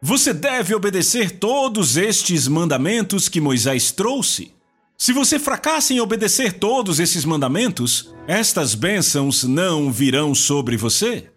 você 0.00 0.32
deve 0.32 0.74
obedecer 0.74 1.38
todos 1.38 1.96
estes 1.96 2.46
mandamentos 2.46 3.28
que 3.28 3.40
Moisés 3.40 3.90
trouxe. 3.90 4.52
Se 4.96 5.12
você 5.12 5.38
fracassa 5.38 5.92
em 5.92 6.00
obedecer 6.00 6.52
todos 6.54 7.00
esses 7.00 7.24
mandamentos, 7.24 8.14
estas 8.28 8.74
bênçãos 8.74 9.42
não 9.42 9.90
virão 9.90 10.34
sobre 10.34 10.76
você, 10.76 11.30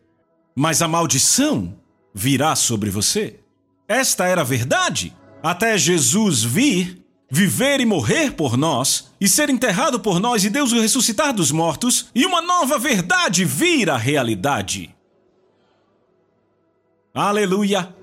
mas 0.56 0.82
a 0.82 0.88
maldição 0.88 1.76
virá 2.14 2.56
sobre 2.56 2.90
você. 2.90 3.40
Esta 3.88 4.28
era 4.28 4.42
a 4.42 4.44
verdade 4.44 5.16
até 5.42 5.78
Jesus 5.78 6.44
vir 6.44 7.08
viver 7.30 7.82
e 7.82 7.86
morrer 7.86 8.32
por 8.32 8.58
nós, 8.58 9.12
e 9.20 9.28
ser 9.28 9.50
enterrado 9.50 10.00
por 10.00 10.20
nós 10.20 10.44
e 10.46 10.50
Deus 10.50 10.72
o 10.72 10.80
ressuscitar 10.80 11.34
dos 11.34 11.52
mortos, 11.52 12.10
e 12.16 12.26
uma 12.26 12.42
nova 12.42 12.80
verdade 12.80 13.44
vir 13.44 13.90
à 13.90 13.98
realidade. 13.98 14.96
Aleluia! 17.14 17.94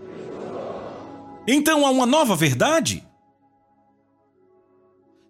Então 1.47 1.87
há 1.87 1.91
uma 1.91 2.07
nova 2.07 2.37
verdade. 2.37 3.07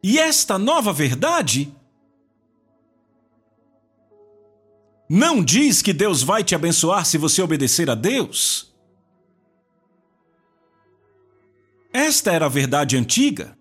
E 0.03 0.19
esta 0.19 0.59
nova 0.59 0.93
verdade 0.93 1.73
não 5.09 5.43
diz 5.43 5.83
que 5.83 5.93
Deus 5.93 6.23
vai 6.23 6.43
te 6.43 6.55
abençoar 6.55 7.05
se 7.05 7.19
você 7.19 7.43
obedecer 7.43 7.89
a 7.91 7.95
Deus. 7.95 8.74
Esta 11.95 12.33
era 12.33 12.47
a 12.47 12.49
verdade 12.49 12.97
antiga. 12.97 13.57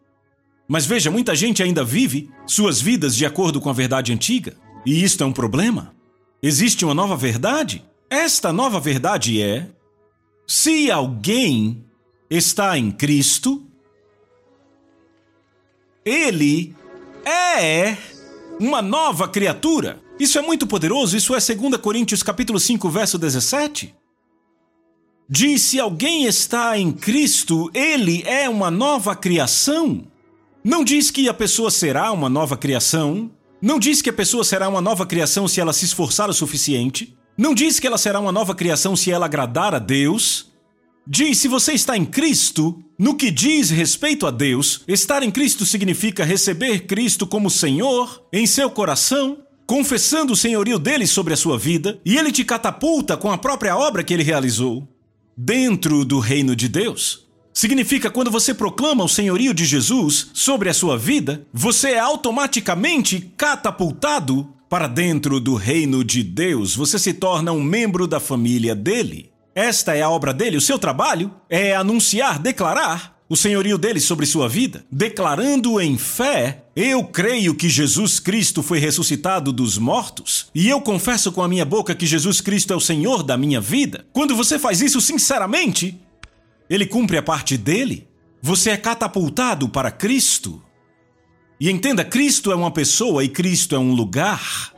Mas 0.68 0.88
veja, 0.88 1.12
muita 1.12 1.36
gente 1.36 1.62
ainda 1.62 1.84
vive 1.84 2.32
suas 2.48 2.82
vidas 2.82 3.16
de 3.16 3.28
acordo 3.28 3.62
com 3.62 3.70
a 3.70 3.74
verdade 3.74 4.12
antiga. 4.12 4.56
E 4.84 5.04
isto 5.04 5.24
é 5.24 5.28
um 5.28 5.32
problema. 5.32 5.94
Existe 6.42 6.84
uma 6.84 6.96
nova 6.96 7.16
verdade? 7.16 7.86
Esta 8.10 8.52
nova 8.52 8.80
verdade 8.80 9.40
é: 9.40 9.70
se 10.48 10.90
alguém 10.90 11.86
está 12.28 12.76
em 12.76 12.90
Cristo, 12.90 13.68
ele 16.04 16.76
é 17.24 17.96
uma 18.60 18.82
nova 18.82 19.28
criatura. 19.28 20.02
Isso 20.20 20.40
é 20.40 20.42
muito 20.42 20.66
poderoso, 20.66 21.16
isso 21.16 21.36
é 21.36 21.40
2 21.40 21.78
Coríntios 21.78 22.24
capítulo 22.24 22.60
5, 22.60 22.90
verso 22.90 23.20
17. 23.20 23.94
Diz: 25.30 25.62
se 25.62 25.80
alguém 25.80 26.26
está 26.26 26.78
em 26.78 26.92
Cristo, 26.92 27.72
ele 27.74 28.24
é 28.26 28.50
uma 28.50 28.70
nova 28.70 29.16
criação. 29.16 30.06
Não 30.64 30.84
diz 30.84 31.12
que 31.12 31.28
a 31.28 31.34
pessoa 31.34 31.70
será 31.72 32.12
uma 32.12 32.30
nova 32.30 32.56
criação. 32.56 33.32
Não 33.62 33.80
diz 33.80 34.02
que 34.02 34.10
a 34.10 34.14
pessoa 34.14 34.44
será 34.44 34.68
uma 34.68 34.82
nova 34.82 35.06
criação 35.06 35.48
se 35.48 35.60
ela 35.60 35.74
se 35.74 35.86
esforçar 35.86 36.30
o 36.30 36.34
suficiente. 36.34 37.16
Não 37.38 37.54
diz 37.54 37.80
que 37.80 37.88
ela 37.88 37.98
será 37.98 38.20
uma 38.20 38.32
nova 38.32 38.54
criação 38.54 38.96
se 38.96 39.10
ela 39.12 39.26
agradar 39.26 39.74
a 39.74 39.80
Deus. 39.80 40.52
Diz: 41.08 41.38
se 41.38 41.48
você 41.48 41.74
está 41.74 41.98
em 41.98 42.06
Cristo, 42.06 42.82
no 42.98 43.16
que 43.16 43.32
diz 43.32 43.70
respeito 43.70 44.28
a 44.28 44.32
Deus, 44.32 44.84
estar 44.88 45.24
em 45.24 45.32
Cristo 45.32 45.66
significa 45.66 46.24
receber 46.24 46.82
Cristo 46.82 47.26
como 47.26 47.50
Senhor 47.50 48.24
em 48.32 48.46
seu 48.46 48.70
coração, 48.70 49.40
confessando 49.66 50.34
o 50.34 50.38
senhorio 50.38 50.78
dele 50.78 51.08
sobre 51.08 51.34
a 51.34 51.38
sua 51.38 51.58
vida, 51.58 52.00
e 52.06 52.18
ele 52.18 52.32
te 52.32 52.46
catapulta 52.46 53.18
com 53.18 53.32
a 53.32 53.38
própria 53.38 53.76
obra 53.76 54.04
que 54.04 54.14
ele 54.14 54.24
realizou. 54.24 54.88
Dentro 55.36 56.06
do 56.06 56.20
reino 56.20 56.56
de 56.56 56.68
Deus, 56.68 57.24
Significa 57.54 58.10
quando 58.10 58.32
você 58.32 58.52
proclama 58.52 59.04
o 59.04 59.08
senhorio 59.08 59.54
de 59.54 59.64
Jesus 59.64 60.32
sobre 60.34 60.70
a 60.70 60.74
sua 60.74 60.98
vida, 60.98 61.46
você 61.54 61.92
é 61.92 62.00
automaticamente 62.00 63.32
catapultado 63.38 64.52
para 64.68 64.88
dentro 64.88 65.40
do 65.40 65.54
reino 65.54 66.04
de 66.04 66.24
Deus. 66.24 66.76
Você 66.76 66.98
se 66.98 67.14
torna 67.14 67.52
um 67.52 67.62
membro 67.62 68.08
da 68.08 68.20
família 68.20 68.74
dele. 68.74 69.32
Esta 69.54 69.96
é 69.96 70.02
a 70.02 70.10
obra 70.10 70.34
dele, 70.34 70.58
o 70.58 70.62
seu 70.62 70.80
trabalho 70.80 71.32
é 71.48 71.76
anunciar, 71.76 72.40
declarar 72.40 73.13
o 73.34 73.36
senhorio 73.36 73.80
dele 73.80 74.00
sobre 74.00 74.28
sua 74.28 74.48
vida, 74.48 74.86
declarando 74.92 75.82
em 75.82 75.98
fé: 75.98 76.66
Eu 76.76 77.04
creio 77.04 77.56
que 77.56 77.68
Jesus 77.68 78.20
Cristo 78.20 78.62
foi 78.62 78.78
ressuscitado 78.78 79.52
dos 79.52 79.76
mortos, 79.76 80.52
e 80.54 80.70
eu 80.70 80.80
confesso 80.80 81.32
com 81.32 81.42
a 81.42 81.48
minha 81.48 81.66
boca 81.66 81.96
que 81.96 82.06
Jesus 82.06 82.42
Cristo 82.42 82.74
é 82.74 82.76
o 82.76 82.80
Senhor 82.80 83.24
da 83.24 83.36
minha 83.36 83.60
vida. 83.60 84.06
Quando 84.14 84.36
você 84.36 84.60
faz 84.60 84.82
isso 84.82 85.02
sinceramente, 85.02 86.00
ele 86.70 86.86
cumpre 86.86 87.18
a 87.18 87.24
parte 87.24 87.58
dele. 87.58 88.08
Você 88.40 88.70
é 88.70 88.78
catapultado 88.78 89.68
para 89.68 89.90
Cristo. 89.90 90.62
E 91.60 91.72
entenda: 91.72 92.06
Cristo 92.06 92.52
é 92.52 92.56
uma 92.56 92.70
pessoa 92.70 93.24
e 93.24 93.30
Cristo 93.30 93.74
é 93.74 93.80
um 93.80 93.96
lugar. 93.96 94.72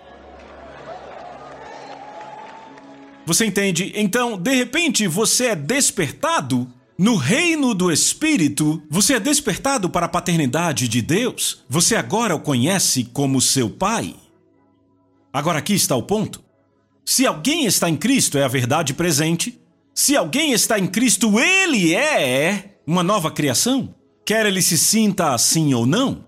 Você 3.25 3.45
entende? 3.45 3.91
Então, 3.97 4.37
de 4.37 4.55
repente, 4.55 5.07
você 5.07 5.47
é 5.47 5.55
despertado 5.57 6.71
no 6.97 7.17
reino 7.17 7.73
do 7.73 7.91
Espírito, 7.91 8.81
você 8.89 9.15
é 9.15 9.19
despertado 9.19 9.89
para 9.89 10.05
a 10.05 10.09
paternidade 10.09 10.87
de 10.87 11.01
Deus. 11.01 11.63
Você 11.67 11.95
agora 11.95 12.35
o 12.35 12.39
conhece 12.39 13.03
como 13.03 13.41
seu 13.41 13.69
Pai. 13.69 14.15
Agora 15.33 15.59
aqui 15.59 15.73
está 15.73 15.95
o 15.95 16.03
ponto. 16.03 16.41
Se 17.03 17.27
alguém 17.27 17.65
está 17.65 17.89
em 17.89 17.97
Cristo, 17.97 18.37
é 18.37 18.43
a 18.43 18.47
verdade 18.47 18.93
presente, 18.93 19.59
se 19.93 20.15
alguém 20.15 20.53
está 20.53 20.79
em 20.79 20.87
Cristo, 20.87 21.37
ele 21.37 21.93
é 21.93 22.79
uma 22.87 23.03
nova 23.03 23.29
criação, 23.29 23.93
quer 24.25 24.45
ele 24.45 24.61
se 24.61 24.77
sinta 24.77 25.33
assim 25.33 25.73
ou 25.73 25.85
não. 25.85 26.25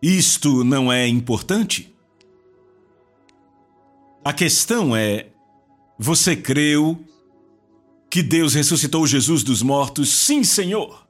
Isto 0.00 0.62
não 0.62 0.92
é 0.92 1.08
importante. 1.08 1.92
A 4.24 4.32
questão 4.32 4.96
é: 4.96 5.26
você 5.98 6.36
creu 6.36 7.04
que 8.10 8.22
Deus 8.22 8.54
ressuscitou 8.54 9.06
Jesus 9.06 9.42
dos 9.42 9.62
mortos? 9.62 10.08
Sim, 10.10 10.42
Senhor. 10.42 11.06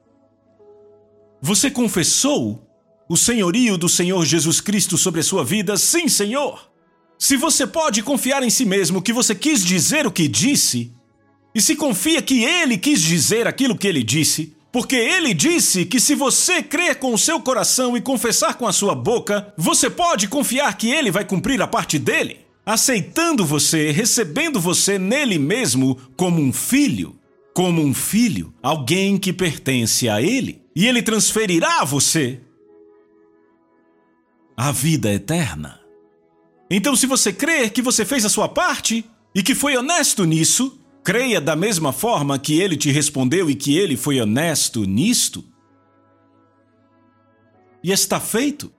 Você 1.41 1.71
confessou 1.71 2.67
o 3.07 3.15
senhorio 3.15 3.77
do 3.77 3.87
Senhor 3.87 4.23
Jesus 4.25 4.59
Cristo 4.59 4.97
sobre 4.97 5.21
a 5.21 5.23
sua 5.23 5.43
vida? 5.43 5.77
Sim, 5.77 6.07
Senhor. 6.07 6.69
Se 7.17 7.35
você 7.35 7.65
pode 7.65 8.03
confiar 8.03 8.43
em 8.43 8.49
si 8.49 8.65
mesmo 8.65 9.01
que 9.01 9.13
você 9.13 9.33
quis 9.33 9.63
dizer 9.63 10.05
o 10.05 10.11
que 10.11 10.27
disse, 10.27 10.93
e 11.53 11.61
se 11.61 11.75
confia 11.75 12.21
que 12.21 12.43
ele 12.43 12.77
quis 12.77 13.01
dizer 13.01 13.47
aquilo 13.47 13.77
que 13.77 13.87
ele 13.87 14.03
disse, 14.03 14.55
porque 14.71 14.95
ele 14.95 15.33
disse 15.33 15.85
que 15.85 15.99
se 15.99 16.13
você 16.13 16.61
crer 16.61 16.97
com 16.97 17.13
o 17.13 17.17
seu 17.17 17.39
coração 17.39 17.97
e 17.97 18.01
confessar 18.01 18.55
com 18.55 18.67
a 18.67 18.71
sua 18.71 18.93
boca, 18.93 19.51
você 19.57 19.89
pode 19.89 20.27
confiar 20.27 20.77
que 20.77 20.91
ele 20.91 21.09
vai 21.09 21.25
cumprir 21.25 21.61
a 21.61 21.67
parte 21.67 21.97
dele, 21.97 22.45
aceitando 22.73 23.45
você, 23.45 23.91
recebendo 23.91 24.59
você 24.59 24.97
nele 24.97 25.37
mesmo 25.37 25.95
como 26.15 26.41
um 26.41 26.51
filho. 26.53 27.15
Como 27.53 27.81
um 27.81 27.93
filho, 27.93 28.53
alguém 28.61 29.17
que 29.17 29.33
pertence 29.33 30.07
a 30.07 30.21
ele, 30.21 30.61
e 30.73 30.87
ele 30.87 31.01
transferirá 31.01 31.81
a 31.81 31.85
você 31.85 32.39
a 34.55 34.71
vida 34.71 35.11
eterna. 35.11 35.79
Então, 36.69 36.95
se 36.95 37.05
você 37.05 37.33
crer 37.33 37.71
que 37.71 37.81
você 37.81 38.05
fez 38.05 38.23
a 38.23 38.29
sua 38.29 38.47
parte 38.47 39.03
e 39.35 39.43
que 39.43 39.55
foi 39.55 39.75
honesto 39.75 40.23
nisso, 40.23 40.79
Creia 41.03 41.39
da 41.39 41.55
mesma 41.55 41.91
forma 41.91 42.37
que 42.37 42.59
ele 42.59 42.75
te 42.75 42.91
respondeu 42.91 43.49
e 43.49 43.55
que 43.55 43.77
ele 43.77 43.95
foi 43.95 44.19
honesto 44.19 44.83
nisto. 44.83 45.43
E 47.83 47.91
está 47.91 48.19
feito. 48.19 48.71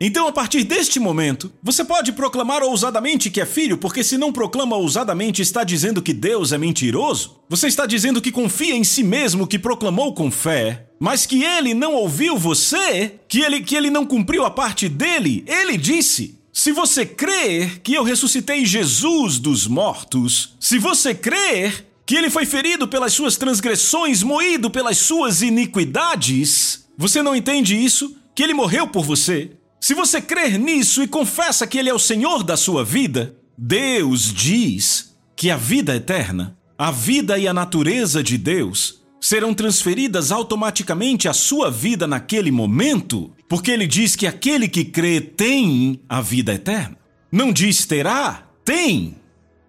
Então, 0.00 0.26
a 0.26 0.32
partir 0.32 0.64
deste 0.64 0.98
momento, 0.98 1.52
você 1.62 1.84
pode 1.84 2.12
proclamar 2.12 2.62
ousadamente 2.62 3.30
que 3.30 3.40
é 3.40 3.46
filho, 3.46 3.78
porque 3.78 4.02
se 4.02 4.18
não 4.18 4.32
proclama 4.32 4.76
ousadamente, 4.76 5.40
está 5.40 5.62
dizendo 5.62 6.02
que 6.02 6.12
Deus 6.12 6.52
é 6.52 6.58
mentiroso. 6.58 7.40
Você 7.48 7.68
está 7.68 7.86
dizendo 7.86 8.20
que 8.20 8.32
confia 8.32 8.74
em 8.74 8.82
si 8.82 9.04
mesmo, 9.04 9.46
que 9.46 9.58
proclamou 9.58 10.12
com 10.12 10.30
fé, 10.30 10.86
mas 10.98 11.26
que 11.26 11.44
ele 11.44 11.74
não 11.74 11.94
ouviu 11.94 12.36
você, 12.36 13.20
que 13.28 13.40
ele, 13.40 13.62
que 13.62 13.76
ele 13.76 13.88
não 13.88 14.04
cumpriu 14.04 14.44
a 14.44 14.50
parte 14.50 14.88
dele. 14.88 15.44
Ele 15.46 15.76
disse: 15.76 16.40
se 16.52 16.72
você 16.72 17.06
crer 17.06 17.80
que 17.80 17.94
eu 17.94 18.02
ressuscitei 18.02 18.64
Jesus 18.64 19.38
dos 19.38 19.66
mortos, 19.66 20.54
se 20.58 20.78
você 20.78 21.14
crer 21.14 21.86
que 22.04 22.16
ele 22.16 22.30
foi 22.30 22.44
ferido 22.44 22.86
pelas 22.86 23.12
suas 23.12 23.36
transgressões, 23.36 24.22
moído 24.22 24.70
pelas 24.70 24.98
suas 24.98 25.40
iniquidades, 25.40 26.84
você 26.96 27.22
não 27.22 27.34
entende 27.34 27.76
isso? 27.76 28.16
Que 28.34 28.42
ele 28.42 28.54
morreu 28.54 28.86
por 28.86 29.04
você? 29.04 29.52
Se 29.84 29.92
você 29.92 30.18
crer 30.18 30.58
nisso 30.58 31.02
e 31.02 31.06
confessa 31.06 31.66
que 31.66 31.76
ele 31.76 31.90
é 31.90 31.92
o 31.92 31.98
Senhor 31.98 32.42
da 32.42 32.56
sua 32.56 32.82
vida, 32.82 33.36
Deus 33.58 34.32
diz 34.32 35.14
que 35.36 35.50
a 35.50 35.58
vida 35.58 35.94
eterna, 35.94 36.56
a 36.78 36.90
vida 36.90 37.38
e 37.38 37.46
a 37.46 37.52
natureza 37.52 38.22
de 38.22 38.38
Deus 38.38 39.04
serão 39.20 39.52
transferidas 39.52 40.32
automaticamente 40.32 41.28
à 41.28 41.34
sua 41.34 41.70
vida 41.70 42.06
naquele 42.06 42.50
momento, 42.50 43.30
porque 43.46 43.70
ele 43.70 43.86
diz 43.86 44.16
que 44.16 44.26
aquele 44.26 44.68
que 44.68 44.86
crê 44.86 45.20
tem 45.20 46.00
a 46.08 46.22
vida 46.22 46.54
eterna. 46.54 46.96
Não 47.30 47.52
diz 47.52 47.84
terá, 47.84 48.48
tem. 48.64 49.16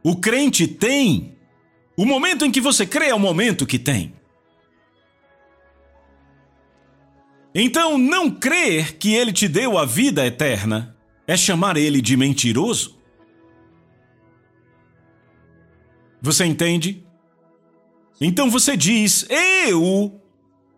O 0.01 0.15
crente 0.15 0.65
tem. 0.65 1.35
O 1.97 2.05
momento 2.05 2.45
em 2.45 2.51
que 2.51 2.61
você 2.61 2.85
crê 2.85 3.07
é 3.07 3.13
o 3.13 3.19
momento 3.19 3.65
que 3.65 3.77
tem. 3.77 4.13
Então, 7.57 7.97
não 7.97 8.29
crer 8.29 8.97
que 8.97 9.15
ele 9.15 9.31
te 9.31 9.47
deu 9.47 9.77
a 9.77 9.85
vida 9.85 10.25
eterna 10.27 10.93
é 11.25 11.37
chamar 11.37 11.77
ele 11.77 12.01
de 12.01 12.17
mentiroso. 12.17 12.99
Você 16.21 16.43
entende? 16.43 17.01
Então 18.19 18.49
você 18.49 18.75
diz: 18.75 19.25
Eu 19.29 20.19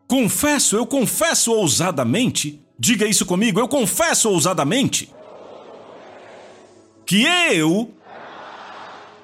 confesso, 0.08 0.76
eu 0.76 0.86
confesso 0.86 1.52
ousadamente. 1.52 2.62
Diga 2.78 3.08
isso 3.08 3.26
comigo, 3.26 3.60
eu 3.60 3.68
confesso 3.68 4.30
ousadamente. 4.30 5.12
Que 7.08 7.24
eu, 7.24 7.92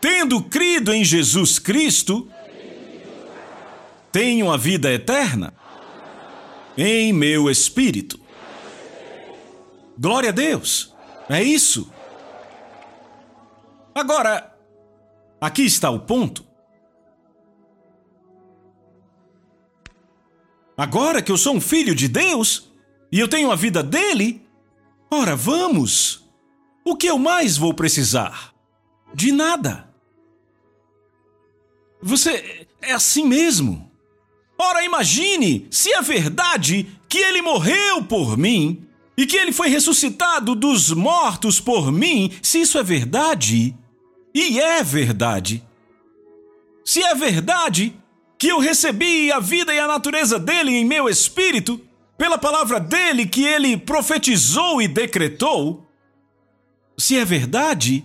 tendo 0.01 0.41
crido 0.41 0.91
em 0.91 1.03
Jesus 1.03 1.59
Cristo, 1.59 2.27
tenho 4.11 4.51
a 4.51 4.57
vida 4.57 4.91
eterna 4.91 5.53
em 6.77 7.13
meu 7.13 7.49
espírito. 7.49 8.19
Glória 9.97 10.29
a 10.29 10.33
Deus. 10.33 10.93
É 11.29 11.41
isso. 11.41 11.91
Agora, 13.93 14.55
aqui 15.39 15.63
está 15.63 15.89
o 15.89 15.99
ponto. 15.99 16.45
Agora 20.75 21.21
que 21.21 21.31
eu 21.31 21.37
sou 21.37 21.55
um 21.55 21.61
filho 21.61 21.93
de 21.93 22.07
Deus 22.07 22.71
e 23.11 23.19
eu 23.19 23.27
tenho 23.27 23.51
a 23.51 23.55
vida 23.55 23.83
dele, 23.83 24.43
ora 25.11 25.35
vamos! 25.35 26.27
O 26.83 26.97
que 26.97 27.07
eu 27.07 27.17
mais 27.17 27.55
vou 27.55 27.73
precisar? 27.73 28.53
De 29.13 29.31
nada. 29.31 29.87
Você 32.01 32.67
é 32.81 32.91
assim 32.91 33.25
mesmo. 33.25 33.92
Ora, 34.63 34.85
imagine 34.85 35.67
se 35.69 35.91
é 35.91 36.01
verdade 36.01 36.87
que 37.09 37.17
ele 37.17 37.41
morreu 37.41 38.01
por 38.03 38.37
mim 38.37 38.87
e 39.17 39.25
que 39.25 39.35
ele 39.35 39.51
foi 39.51 39.67
ressuscitado 39.67 40.55
dos 40.55 40.89
mortos 40.89 41.59
por 41.59 41.91
mim, 41.91 42.31
se 42.41 42.61
isso 42.61 42.77
é 42.77 42.83
verdade, 42.83 43.75
e 44.33 44.59
é 44.59 44.81
verdade. 44.81 45.61
Se 46.85 47.03
é 47.03 47.13
verdade 47.13 47.93
que 48.39 48.47
eu 48.47 48.57
recebi 48.57 49.31
a 49.31 49.39
vida 49.39 49.73
e 49.73 49.79
a 49.79 49.87
natureza 49.87 50.39
dele 50.39 50.71
em 50.71 50.85
meu 50.85 51.09
espírito, 51.09 51.79
pela 52.17 52.37
palavra 52.37 52.79
dele 52.79 53.25
que 53.25 53.43
ele 53.43 53.75
profetizou 53.75 54.81
e 54.81 54.87
decretou, 54.87 55.85
se 56.97 57.17
é 57.17 57.25
verdade, 57.25 58.03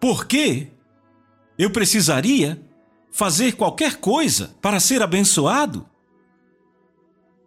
por 0.00 0.26
que 0.26 0.68
eu 1.58 1.70
precisaria 1.70 2.67
fazer 3.18 3.56
qualquer 3.56 3.96
coisa 3.96 4.54
para 4.62 4.78
ser 4.78 5.02
abençoado? 5.02 5.84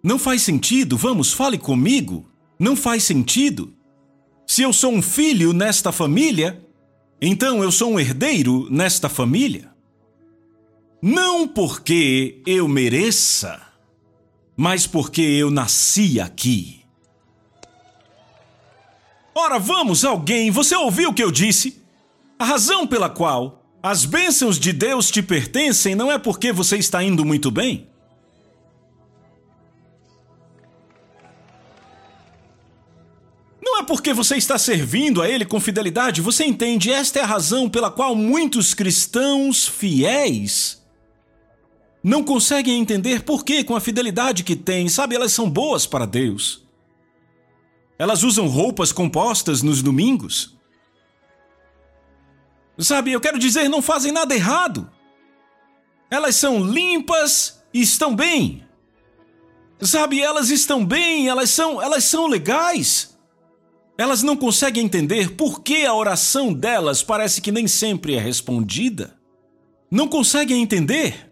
Não 0.03 0.19
faz 0.19 0.41
sentido, 0.41 0.97
vamos, 0.97 1.31
fale 1.31 1.57
comigo. 1.57 2.29
Não 2.59 2.75
faz 2.75 3.05
sentido. 3.05 3.73
Se 4.45 4.63
eu 4.63 4.73
sou 4.73 4.91
um 4.91 5.01
filho 5.01 5.53
nesta 5.53 5.93
família, 5.93 6.61
então 7.21 7.63
eu 7.63 7.71
sou 7.71 7.93
um 7.93 7.97
herdeiro 7.97 8.67
nesta 8.69 9.07
família. 9.07 9.71
Não 11.01 11.47
porque 11.47 12.41
eu 12.45 12.67
mereça, 12.67 13.61
mas 14.57 14.85
porque 14.85 15.21
eu 15.21 15.49
nasci 15.49 16.19
aqui. 16.19 16.81
Ora, 19.33 19.57
vamos, 19.57 20.03
alguém, 20.03 20.51
você 20.51 20.75
ouviu 20.75 21.11
o 21.11 21.13
que 21.13 21.23
eu 21.23 21.31
disse? 21.31 21.81
A 22.37 22.43
razão 22.43 22.85
pela 22.85 23.09
qual 23.09 23.60
as 23.83 24.05
bênçãos 24.05 24.59
de 24.59 24.71
Deus 24.71 25.09
te 25.09 25.23
pertencem 25.23 25.95
não 25.95 26.11
é 26.11 26.19
porque 26.19 26.51
você 26.51 26.77
está 26.77 27.03
indo 27.03 27.25
muito 27.25 27.49
bem. 27.49 27.87
Não 33.61 33.79
é 33.79 33.83
porque 33.83 34.13
você 34.13 34.35
está 34.35 34.57
servindo 34.57 35.21
a 35.21 35.29
Ele 35.29 35.45
com 35.45 35.59
fidelidade, 35.59 36.21
você 36.21 36.45
entende? 36.45 36.91
Esta 36.91 37.19
é 37.19 37.21
a 37.23 37.27
razão 37.27 37.69
pela 37.69 37.89
qual 37.89 38.15
muitos 38.15 38.73
cristãos 38.73 39.67
fiéis 39.67 40.81
não 42.03 42.23
conseguem 42.23 42.79
entender 42.79 43.23
por 43.23 43.45
que, 43.45 43.63
com 43.63 43.75
a 43.75 43.79
fidelidade 43.79 44.43
que 44.43 44.55
têm, 44.55 44.89
sabe, 44.89 45.15
elas 45.15 45.31
são 45.31 45.49
boas 45.49 45.85
para 45.85 46.05
Deus. 46.05 46.63
Elas 47.97 48.23
usam 48.23 48.47
roupas 48.47 48.91
compostas 48.91 49.61
nos 49.61 49.81
domingos. 49.83 50.57
Sabe, 52.77 53.11
eu 53.11 53.21
quero 53.21 53.37
dizer, 53.37 53.69
não 53.69 53.81
fazem 53.81 54.11
nada 54.11 54.33
errado. 54.33 54.89
Elas 56.09 56.35
são 56.35 56.63
limpas 56.63 57.63
e 57.73 57.81
estão 57.81 58.15
bem. 58.15 58.63
Sabe, 59.79 60.21
elas 60.21 60.49
estão 60.49 60.85
bem, 60.85 61.27
elas 61.27 61.49
são, 61.49 61.81
elas 61.81 62.03
são 62.03 62.27
legais. 62.27 63.17
Elas 63.97 64.23
não 64.23 64.35
conseguem 64.35 64.85
entender 64.85 65.31
por 65.31 65.61
que 65.61 65.85
a 65.85 65.93
oração 65.93 66.53
delas 66.53 67.03
parece 67.03 67.41
que 67.41 67.51
nem 67.51 67.67
sempre 67.67 68.15
é 68.15 68.19
respondida. 68.19 69.15
Não 69.89 70.07
conseguem 70.07 70.61
entender. 70.61 71.31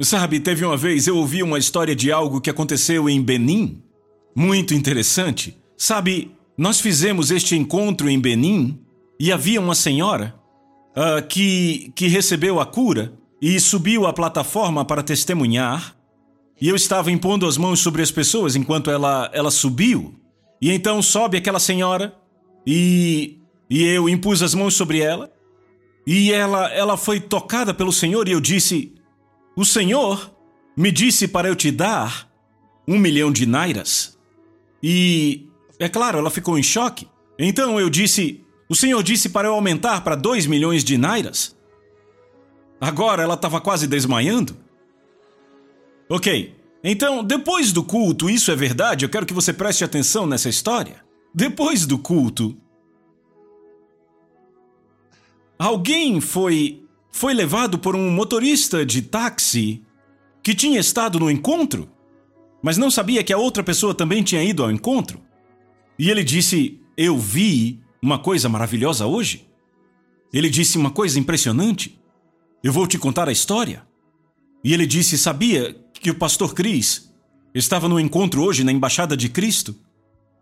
Sabe, 0.00 0.40
teve 0.40 0.64
uma 0.64 0.76
vez 0.76 1.06
eu 1.06 1.16
ouvi 1.16 1.42
uma 1.42 1.58
história 1.58 1.94
de 1.94 2.10
algo 2.10 2.40
que 2.40 2.50
aconteceu 2.50 3.08
em 3.08 3.22
Benin. 3.22 3.82
Muito 4.34 4.74
interessante. 4.74 5.56
Sabe, 5.76 6.34
nós 6.56 6.80
fizemos 6.80 7.30
este 7.30 7.54
encontro 7.56 8.08
em 8.08 8.18
Benin 8.18 8.80
e 9.18 9.30
havia 9.30 9.60
uma 9.60 9.74
senhora 9.74 10.39
uh, 10.96 11.26
que, 11.26 11.92
que 11.94 12.08
recebeu 12.08 12.60
a 12.60 12.66
cura 12.66 13.12
e 13.40 13.58
subiu 13.58 14.06
à 14.06 14.12
plataforma 14.12 14.84
para 14.84 15.02
testemunhar. 15.02 15.96
E 16.60 16.68
eu 16.68 16.76
estava 16.76 17.10
impondo 17.10 17.46
as 17.46 17.56
mãos 17.56 17.80
sobre 17.80 18.02
as 18.02 18.10
pessoas 18.10 18.54
enquanto 18.54 18.90
ela, 18.90 19.30
ela 19.32 19.50
subiu. 19.50 20.14
E 20.60 20.70
então 20.70 21.00
sobe 21.00 21.38
aquela 21.38 21.58
senhora 21.58 22.14
e, 22.66 23.38
e 23.68 23.82
eu 23.82 24.08
impus 24.08 24.42
as 24.42 24.54
mãos 24.54 24.74
sobre 24.74 25.00
ela. 25.00 25.32
E 26.06 26.32
ela, 26.32 26.70
ela 26.72 26.96
foi 26.96 27.20
tocada 27.20 27.72
pelo 27.72 27.92
Senhor 27.92 28.28
e 28.28 28.32
eu 28.32 28.40
disse: 28.40 28.94
o 29.56 29.64
Senhor 29.64 30.34
me 30.76 30.90
disse 30.90 31.28
para 31.28 31.48
eu 31.48 31.56
te 31.56 31.70
dar 31.70 32.28
um 32.86 32.98
milhão 32.98 33.30
de 33.30 33.46
nairas. 33.46 34.18
E, 34.82 35.46
é 35.78 35.88
claro, 35.88 36.18
ela 36.18 36.30
ficou 36.30 36.58
em 36.58 36.62
choque. 36.62 37.08
Então 37.38 37.78
eu 37.80 37.88
disse: 37.88 38.44
O 38.70 38.74
Senhor 38.76 39.02
disse 39.02 39.28
para 39.28 39.48
eu 39.48 39.54
aumentar 39.54 40.02
para 40.02 40.14
dois 40.14 40.46
milhões 40.46 40.84
de 40.84 40.96
nairas. 40.96 41.56
Agora 42.80 43.20
ela 43.20 43.34
estava 43.34 43.60
quase 43.60 43.88
desmaiando. 43.88 44.56
Ok, 46.08 46.54
então 46.82 47.24
depois 47.24 47.72
do 47.72 47.82
culto, 47.82 48.30
isso 48.30 48.52
é 48.52 48.54
verdade, 48.54 49.04
eu 49.04 49.08
quero 49.08 49.26
que 49.26 49.34
você 49.34 49.52
preste 49.52 49.82
atenção 49.82 50.24
nessa 50.24 50.48
história. 50.48 51.04
Depois 51.34 51.84
do 51.84 51.98
culto, 51.98 52.56
alguém 55.58 56.20
foi 56.20 56.84
foi 57.10 57.34
levado 57.34 57.76
por 57.76 57.96
um 57.96 58.08
motorista 58.08 58.86
de 58.86 59.02
táxi 59.02 59.82
que 60.44 60.54
tinha 60.54 60.78
estado 60.78 61.18
no 61.18 61.28
encontro, 61.28 61.90
mas 62.62 62.78
não 62.78 62.88
sabia 62.88 63.24
que 63.24 63.32
a 63.32 63.38
outra 63.38 63.64
pessoa 63.64 63.92
também 63.92 64.22
tinha 64.22 64.44
ido 64.44 64.62
ao 64.62 64.70
encontro. 64.70 65.20
E 65.98 66.08
ele 66.08 66.22
disse: 66.22 66.80
Eu 66.96 67.18
vi 67.18 67.80
uma 68.02 68.18
coisa 68.18 68.48
maravilhosa 68.48 69.06
hoje. 69.06 69.48
Ele 70.32 70.48
disse 70.48 70.78
uma 70.78 70.90
coisa 70.90 71.18
impressionante. 71.18 72.00
Eu 72.62 72.72
vou 72.72 72.86
te 72.86 72.98
contar 72.98 73.28
a 73.28 73.32
história. 73.32 73.86
E 74.64 74.72
ele 74.72 74.86
disse: 74.86 75.18
Sabia 75.18 75.74
que 75.92 76.10
o 76.10 76.14
pastor 76.14 76.54
Cris 76.54 77.12
estava 77.54 77.88
no 77.88 77.98
encontro 77.98 78.42
hoje 78.42 78.64
na 78.64 78.72
Embaixada 78.72 79.16
de 79.16 79.28
Cristo? 79.28 79.74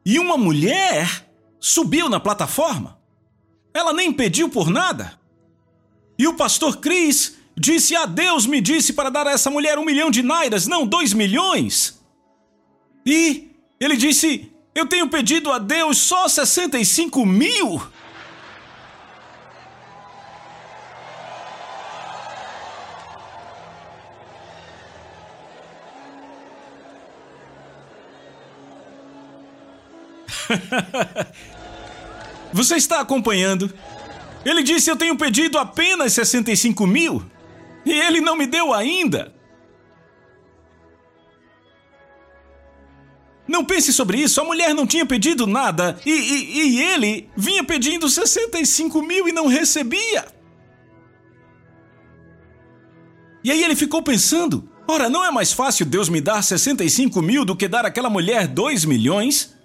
E 0.05 0.19
uma 0.19 0.37
mulher 0.37 1.29
subiu 1.61 2.09
na 2.09 2.21
plataforma. 2.21 2.99
Ela 3.75 3.93
nem 3.93 4.13
pediu 4.13 4.49
por 4.49 4.71
nada. 4.71 5.19
E 6.19 6.27
o 6.27 6.35
pastor 6.35 6.79
Cris 6.79 7.37
disse: 7.57 7.95
Ah, 7.95 8.07
Deus 8.07 8.47
me 8.47 8.61
disse 8.61 8.93
para 8.93 9.11
dar 9.11 9.27
a 9.27 9.33
essa 9.33 9.51
mulher 9.51 9.79
um 9.79 9.85
milhão 9.85 10.11
de 10.11 10.23
nairas, 10.23 10.67
não 10.67 10.87
dois 10.87 11.13
milhões. 11.13 12.01
E 13.07 13.51
ele 13.81 13.97
disse: 13.97 14.53
Eu 14.79 14.87
tenho 14.87 15.09
pedido 15.09 15.51
a 15.51 15.59
Deus 15.59 15.99
só 15.99 16.29
65 16.29 17.27
mil. 17.27 17.83
Você 32.53 32.77
está 32.77 33.01
acompanhando? 33.01 33.75
Ele 34.45 34.63
disse: 34.63 34.89
Eu 34.89 34.95
tenho 34.95 35.19
pedido 35.19 35.59
apenas 35.59 36.13
65 36.13 36.87
mil 36.87 37.29
e 37.85 37.91
ele 37.91 38.21
não 38.21 38.37
me 38.37 38.47
deu 38.47 38.73
ainda. 38.73 39.35
Não 43.59 43.65
pense 43.65 43.93
sobre 43.93 44.19
isso, 44.19 44.41
a 44.41 44.45
mulher 44.45 44.73
não 44.73 44.87
tinha 44.87 45.05
pedido 45.05 45.45
nada 45.45 45.99
e, 46.07 46.13
e, 46.13 46.77
e 46.77 46.81
ele 46.81 47.29
vinha 47.37 47.65
pedindo 47.65 48.09
65 48.09 49.03
mil 49.03 49.29
e 49.29 49.33
não 49.33 49.49
recebia. 49.49 50.27
E 53.43 53.51
aí 53.51 53.65
ele 53.65 53.75
ficou 53.75 54.01
pensando: 54.01 54.71
ora, 54.87 55.11
não 55.11 55.25
é 55.25 55.33
mais 55.33 55.53
fácil 55.53 55.85
Deus 55.85 56.09
me 56.09 56.21
dar 56.21 56.41
65 56.41 57.21
mil 57.21 57.45
do 57.45 57.57
que 57.57 57.67
dar 57.67 57.85
àquela 57.85 58.09
mulher 58.09 58.47
2 58.47 58.85
milhões? 58.85 59.59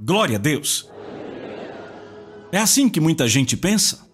Glória 0.00 0.36
a 0.36 0.40
Deus. 0.40 0.90
É 2.50 2.56
assim 2.56 2.88
que 2.88 2.98
muita 2.98 3.28
gente 3.28 3.58
pensa. 3.58 4.10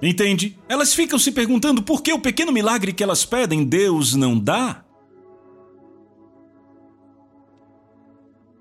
Entende? 0.00 0.58
Elas 0.68 0.92
ficam 0.94 1.18
se 1.18 1.32
perguntando 1.32 1.82
por 1.82 2.02
que 2.02 2.12
o 2.12 2.20
pequeno 2.20 2.52
milagre 2.52 2.92
que 2.92 3.02
elas 3.02 3.24
pedem 3.24 3.64
Deus 3.64 4.14
não 4.14 4.38
dá. 4.38 4.84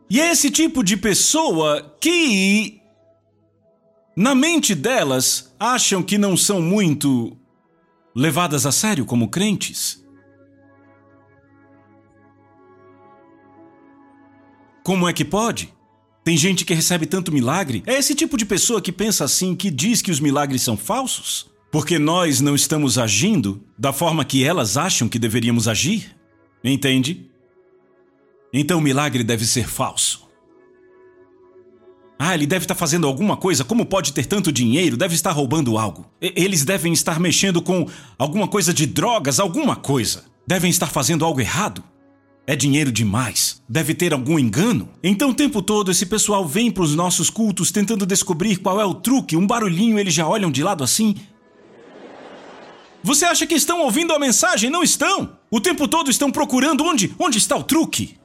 E 0.10 0.22
é 0.22 0.32
esse 0.32 0.50
tipo 0.50 0.84
de 0.84 0.96
pessoa 0.96 1.98
que, 2.00 2.80
na 4.16 4.34
mente 4.34 4.74
delas, 4.74 5.54
acham 5.60 6.02
que 6.02 6.18
não 6.18 6.38
são 6.38 6.62
muito 6.62 7.38
levadas 8.16 8.66
a 8.66 8.72
sério 8.72 9.06
como 9.06 9.30
crentes. 9.30 10.06
Como 14.84 15.10
é 15.10 15.12
que 15.12 15.26
pode? 15.26 15.75
Tem 16.26 16.36
gente 16.36 16.66
que 16.66 16.74
recebe 16.74 17.06
tanto 17.06 17.32
milagre. 17.32 17.84
É 17.86 17.94
esse 17.94 18.16
tipo 18.16 18.36
de 18.36 18.48
pessoa 18.48 18.82
que 18.82 18.92
pensa 18.92 19.24
assim, 19.24 19.56
que 19.56 19.70
diz 19.70 20.02
que 20.02 20.10
os 20.10 20.20
milagres 20.20 20.64
são 20.64 20.76
falsos? 20.76 21.46
Porque 21.72 22.00
nós 22.00 22.42
não 22.42 22.56
estamos 22.56 22.98
agindo 22.98 23.62
da 23.78 23.94
forma 23.94 24.26
que 24.26 24.44
elas 24.44 24.76
acham 24.76 25.08
que 25.08 25.20
deveríamos 25.20 25.68
agir? 25.68 26.16
Entende? 26.64 27.30
Então 28.52 28.80
o 28.80 28.82
milagre 28.82 29.24
deve 29.24 29.46
ser 29.46 29.68
falso. 29.68 30.26
Ah, 32.18 32.34
ele 32.34 32.48
deve 32.48 32.64
estar 32.64 32.74
fazendo 32.74 33.06
alguma 33.06 33.38
coisa. 33.38 33.64
Como 33.64 33.86
pode 33.86 34.12
ter 34.12 34.26
tanto 34.26 34.52
dinheiro? 34.52 34.98
Deve 34.98 35.14
estar 35.14 35.32
roubando 35.32 35.78
algo. 35.78 36.10
Eles 36.20 36.66
devem 36.66 36.92
estar 36.92 37.20
mexendo 37.20 37.62
com 37.62 37.88
alguma 38.18 38.48
coisa 38.48 38.74
de 38.74 38.88
drogas, 38.88 39.40
alguma 39.40 39.76
coisa. 39.76 40.24
Devem 40.48 40.72
estar 40.72 40.88
fazendo 40.88 41.24
algo 41.24 41.40
errado. 41.40 41.84
É 42.48 42.56
dinheiro 42.56 42.92
demais. 42.92 43.62
Deve 43.68 43.96
ter 43.96 44.14
algum 44.14 44.38
engano. 44.38 44.90
Então, 45.04 45.32
o 45.32 45.34
tempo 45.34 45.62
todo, 45.62 45.90
esse 45.90 46.06
pessoal 46.06 46.48
vem 46.48 46.70
para 46.70 46.84
os 46.84 46.94
nossos 46.94 47.30
cultos 47.30 47.72
tentando 47.72 48.06
descobrir 48.06 48.58
qual 48.58 48.80
é 48.80 48.86
o 48.86 48.94
truque. 48.94 49.36
Um 49.36 49.48
barulhinho, 49.48 49.98
eles 49.98 50.14
já 50.14 50.28
olham 50.28 50.52
de 50.52 50.62
lado 50.62 50.84
assim. 50.84 51.16
Você 53.02 53.26
acha 53.26 53.48
que 53.48 53.56
estão 53.56 53.82
ouvindo 53.82 54.14
a 54.14 54.20
mensagem? 54.20 54.70
Não 54.70 54.84
estão. 54.84 55.38
O 55.50 55.60
tempo 55.60 55.88
todo 55.88 56.10
estão 56.12 56.32
procurando 56.32 56.84
onde, 56.84 57.14
onde 57.18 57.38
está 57.38 57.56
o 57.56 57.64
truque. 57.64 58.18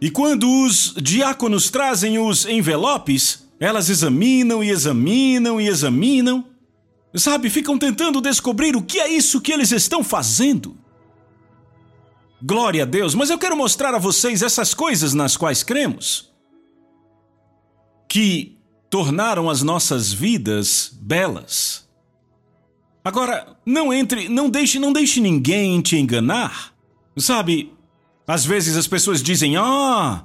E 0.00 0.10
quando 0.10 0.48
os 0.64 0.94
diáconos 1.00 1.70
trazem 1.70 2.18
os 2.18 2.44
envelopes, 2.44 3.48
elas 3.58 3.88
examinam 3.88 4.62
e 4.62 4.70
examinam 4.70 5.60
e 5.60 5.68
examinam. 5.68 6.44
Sabe, 7.14 7.48
ficam 7.48 7.78
tentando 7.78 8.20
descobrir 8.20 8.76
o 8.76 8.82
que 8.82 9.00
é 9.00 9.08
isso 9.08 9.40
que 9.40 9.52
eles 9.52 9.72
estão 9.72 10.04
fazendo. 10.04 10.76
Glória 12.42 12.82
a 12.82 12.86
Deus, 12.86 13.14
mas 13.14 13.30
eu 13.30 13.38
quero 13.38 13.56
mostrar 13.56 13.94
a 13.94 13.98
vocês 13.98 14.42
essas 14.42 14.74
coisas 14.74 15.14
nas 15.14 15.36
quais 15.36 15.62
cremos, 15.62 16.30
que 18.08 18.58
tornaram 18.90 19.48
as 19.48 19.62
nossas 19.62 20.12
vidas 20.12 20.90
belas. 21.00 21.88
Agora, 23.02 23.56
não 23.64 23.92
entre, 23.92 24.28
não 24.28 24.50
deixe, 24.50 24.78
não 24.78 24.92
deixe 24.92 25.20
ninguém 25.20 25.80
te 25.80 25.96
enganar. 25.96 26.74
Sabe, 27.16 27.72
às 28.26 28.44
vezes 28.44 28.76
as 28.76 28.86
pessoas 28.86 29.22
dizem: 29.22 29.56
Ah, 29.56 30.24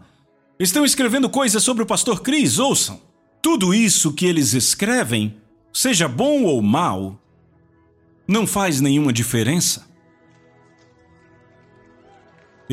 estão 0.60 0.84
escrevendo 0.84 1.30
coisas 1.30 1.63
sobre 1.63 1.84
o 1.84 1.86
pastor 1.86 2.21
Cris, 2.21 2.60
ouçam. 2.60 3.00
Tudo 3.41 3.74
isso 3.74 4.13
que 4.13 4.26
eles 4.26 4.54
escrevem, 4.54 5.38
seja 5.74 6.08
bom 6.08 6.43
ou 6.43 6.62
mal, 6.62 7.19
não 8.28 8.45
faz 8.45 8.82
nenhuma 8.82 9.13
diferença. 9.13 9.90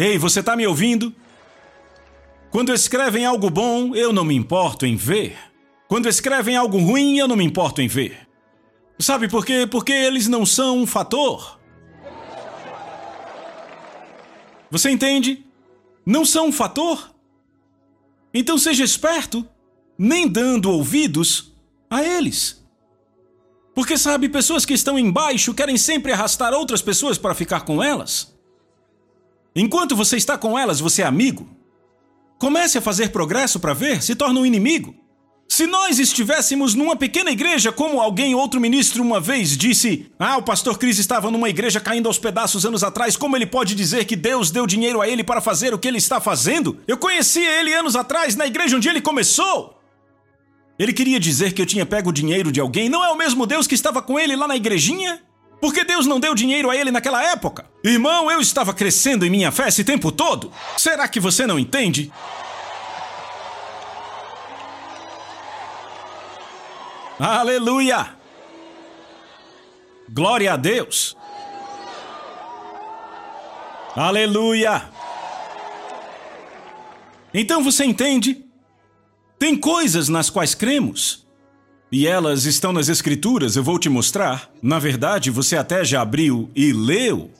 Ei, 0.00 0.16
você 0.16 0.38
está 0.38 0.54
me 0.54 0.64
ouvindo? 0.64 1.12
Quando 2.52 2.72
escrevem 2.72 3.26
algo 3.26 3.50
bom, 3.50 3.96
eu 3.96 4.12
não 4.12 4.24
me 4.24 4.32
importo 4.32 4.86
em 4.86 4.94
ver. 4.94 5.36
Quando 5.88 6.08
escrevem 6.08 6.56
algo 6.56 6.78
ruim, 6.78 7.18
eu 7.18 7.26
não 7.26 7.34
me 7.34 7.44
importo 7.44 7.82
em 7.82 7.88
ver. 7.88 8.28
Sabe 8.96 9.28
por 9.28 9.44
quê? 9.44 9.66
Porque 9.68 9.90
eles 9.90 10.28
não 10.28 10.46
são 10.46 10.78
um 10.78 10.86
fator. 10.86 11.58
Você 14.70 14.88
entende? 14.88 15.44
Não 16.06 16.24
são 16.24 16.46
um 16.46 16.52
fator. 16.52 17.12
Então 18.32 18.56
seja 18.56 18.84
esperto, 18.84 19.44
nem 19.98 20.28
dando 20.28 20.70
ouvidos 20.70 21.52
a 21.90 22.04
eles. 22.04 22.64
Porque 23.74 23.98
sabe, 23.98 24.28
pessoas 24.28 24.64
que 24.64 24.74
estão 24.74 24.96
embaixo 24.96 25.52
querem 25.52 25.76
sempre 25.76 26.12
arrastar 26.12 26.54
outras 26.54 26.82
pessoas 26.82 27.18
para 27.18 27.34
ficar 27.34 27.62
com 27.62 27.82
elas. 27.82 28.37
Enquanto 29.58 29.96
você 29.96 30.16
está 30.16 30.38
com 30.38 30.58
elas, 30.58 30.78
você 30.78 31.02
é 31.02 31.06
amigo. 31.06 31.48
Comece 32.38 32.78
a 32.78 32.82
fazer 32.82 33.10
progresso 33.10 33.58
para 33.58 33.74
ver, 33.74 34.02
se 34.02 34.14
torna 34.14 34.38
um 34.38 34.46
inimigo. 34.46 34.94
Se 35.48 35.66
nós 35.66 35.98
estivéssemos 35.98 36.74
numa 36.74 36.94
pequena 36.94 37.30
igreja, 37.30 37.72
como 37.72 38.00
alguém, 38.00 38.34
outro 38.34 38.60
ministro, 38.60 39.02
uma 39.02 39.18
vez 39.18 39.56
disse: 39.56 40.06
Ah, 40.18 40.36
o 40.36 40.42
pastor 40.42 40.78
Cris 40.78 40.98
estava 40.98 41.30
numa 41.30 41.48
igreja 41.48 41.80
caindo 41.80 42.06
aos 42.06 42.18
pedaços 42.18 42.64
anos 42.66 42.84
atrás, 42.84 43.16
como 43.16 43.34
ele 43.34 43.46
pode 43.46 43.74
dizer 43.74 44.04
que 44.04 44.14
Deus 44.14 44.50
deu 44.50 44.66
dinheiro 44.66 45.00
a 45.00 45.08
ele 45.08 45.24
para 45.24 45.40
fazer 45.40 45.72
o 45.74 45.78
que 45.78 45.88
ele 45.88 45.98
está 45.98 46.20
fazendo? 46.20 46.78
Eu 46.86 46.98
conhecia 46.98 47.58
ele 47.58 47.74
anos 47.74 47.96
atrás, 47.96 48.36
na 48.36 48.46
igreja 48.46 48.76
onde 48.76 48.88
ele 48.88 49.00
começou. 49.00 49.80
Ele 50.78 50.92
queria 50.92 51.18
dizer 51.18 51.52
que 51.52 51.60
eu 51.60 51.66
tinha 51.66 51.84
pego 51.84 52.10
o 52.10 52.12
dinheiro 52.12 52.52
de 52.52 52.60
alguém, 52.60 52.88
não 52.88 53.04
é 53.04 53.10
o 53.10 53.16
mesmo 53.16 53.46
Deus 53.46 53.66
que 53.66 53.74
estava 53.74 54.00
com 54.00 54.20
ele 54.20 54.36
lá 54.36 54.46
na 54.46 54.54
igrejinha? 54.54 55.20
Porque 55.60 55.84
Deus 55.84 56.06
não 56.06 56.20
deu 56.20 56.34
dinheiro 56.34 56.70
a 56.70 56.76
ele 56.76 56.90
naquela 56.90 57.22
época? 57.22 57.66
Irmão, 57.82 58.30
eu 58.30 58.40
estava 58.40 58.72
crescendo 58.72 59.26
em 59.26 59.30
minha 59.30 59.50
fé 59.50 59.68
esse 59.68 59.82
tempo 59.82 60.12
todo. 60.12 60.52
Será 60.76 61.08
que 61.08 61.18
você 61.18 61.46
não 61.46 61.58
entende? 61.58 62.12
Aleluia! 67.18 68.16
Glória 70.08 70.52
a 70.52 70.56
Deus! 70.56 71.16
Aleluia! 73.96 74.88
Então 77.34 77.62
você 77.62 77.84
entende? 77.84 78.44
Tem 79.38 79.56
coisas 79.56 80.08
nas 80.08 80.30
quais 80.30 80.54
cremos. 80.54 81.27
E 81.90 82.06
elas 82.06 82.44
estão 82.44 82.72
nas 82.72 82.88
Escrituras, 82.88 83.56
eu 83.56 83.62
vou 83.62 83.78
te 83.78 83.88
mostrar. 83.88 84.50
Na 84.62 84.78
verdade, 84.78 85.30
você 85.30 85.56
até 85.56 85.84
já 85.84 86.02
abriu 86.02 86.50
e 86.54 86.72
leu, 86.72 87.30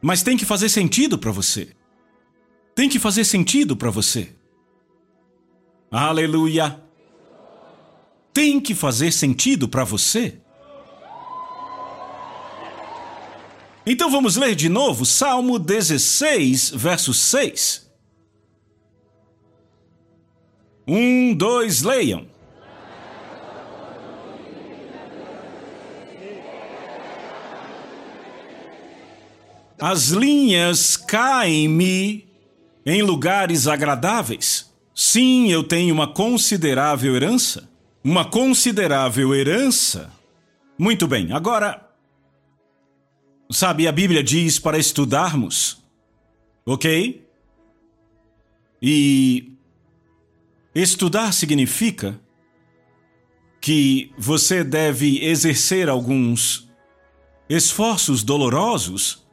mas 0.00 0.22
tem 0.22 0.36
que 0.36 0.46
fazer 0.46 0.68
sentido 0.68 1.18
para 1.18 1.30
você. 1.30 1.68
Tem 2.74 2.88
que 2.88 2.98
fazer 2.98 3.24
sentido 3.24 3.76
para 3.76 3.90
você. 3.90 4.30
Aleluia! 5.90 6.80
tem 8.32 8.58
que 8.60 8.74
fazer 8.74 9.12
sentido 9.12 9.68
para 9.68 9.84
você. 9.84 10.40
Então 13.84 14.10
vamos 14.10 14.36
ler 14.36 14.54
de 14.54 14.68
novo 14.68 15.04
Salmo 15.04 15.58
16, 15.58 16.70
verso 16.70 17.12
6. 17.12 17.90
Um, 20.86 21.34
dois, 21.34 21.82
leiam. 21.82 22.29
As 29.80 30.08
linhas 30.08 30.96
caem-me 30.96 32.28
em 32.84 33.02
lugares 33.02 33.66
agradáveis. 33.66 34.70
Sim, 34.94 35.50
eu 35.50 35.64
tenho 35.64 35.94
uma 35.94 36.12
considerável 36.12 37.16
herança 37.16 37.70
uma 38.02 38.24
considerável 38.24 39.34
herança. 39.34 40.10
Muito 40.78 41.06
bem, 41.06 41.32
agora. 41.32 41.86
Sabe, 43.50 43.86
a 43.86 43.92
Bíblia 43.92 44.22
diz 44.22 44.58
para 44.58 44.78
estudarmos, 44.78 45.82
ok? 46.64 47.26
E. 48.80 49.46
Estudar 50.72 51.32
significa 51.32 52.18
que 53.60 54.12
você 54.16 54.62
deve 54.62 55.18
exercer 55.24 55.88
alguns 55.88 56.70
esforços 57.48 58.22
dolorosos 58.22 59.26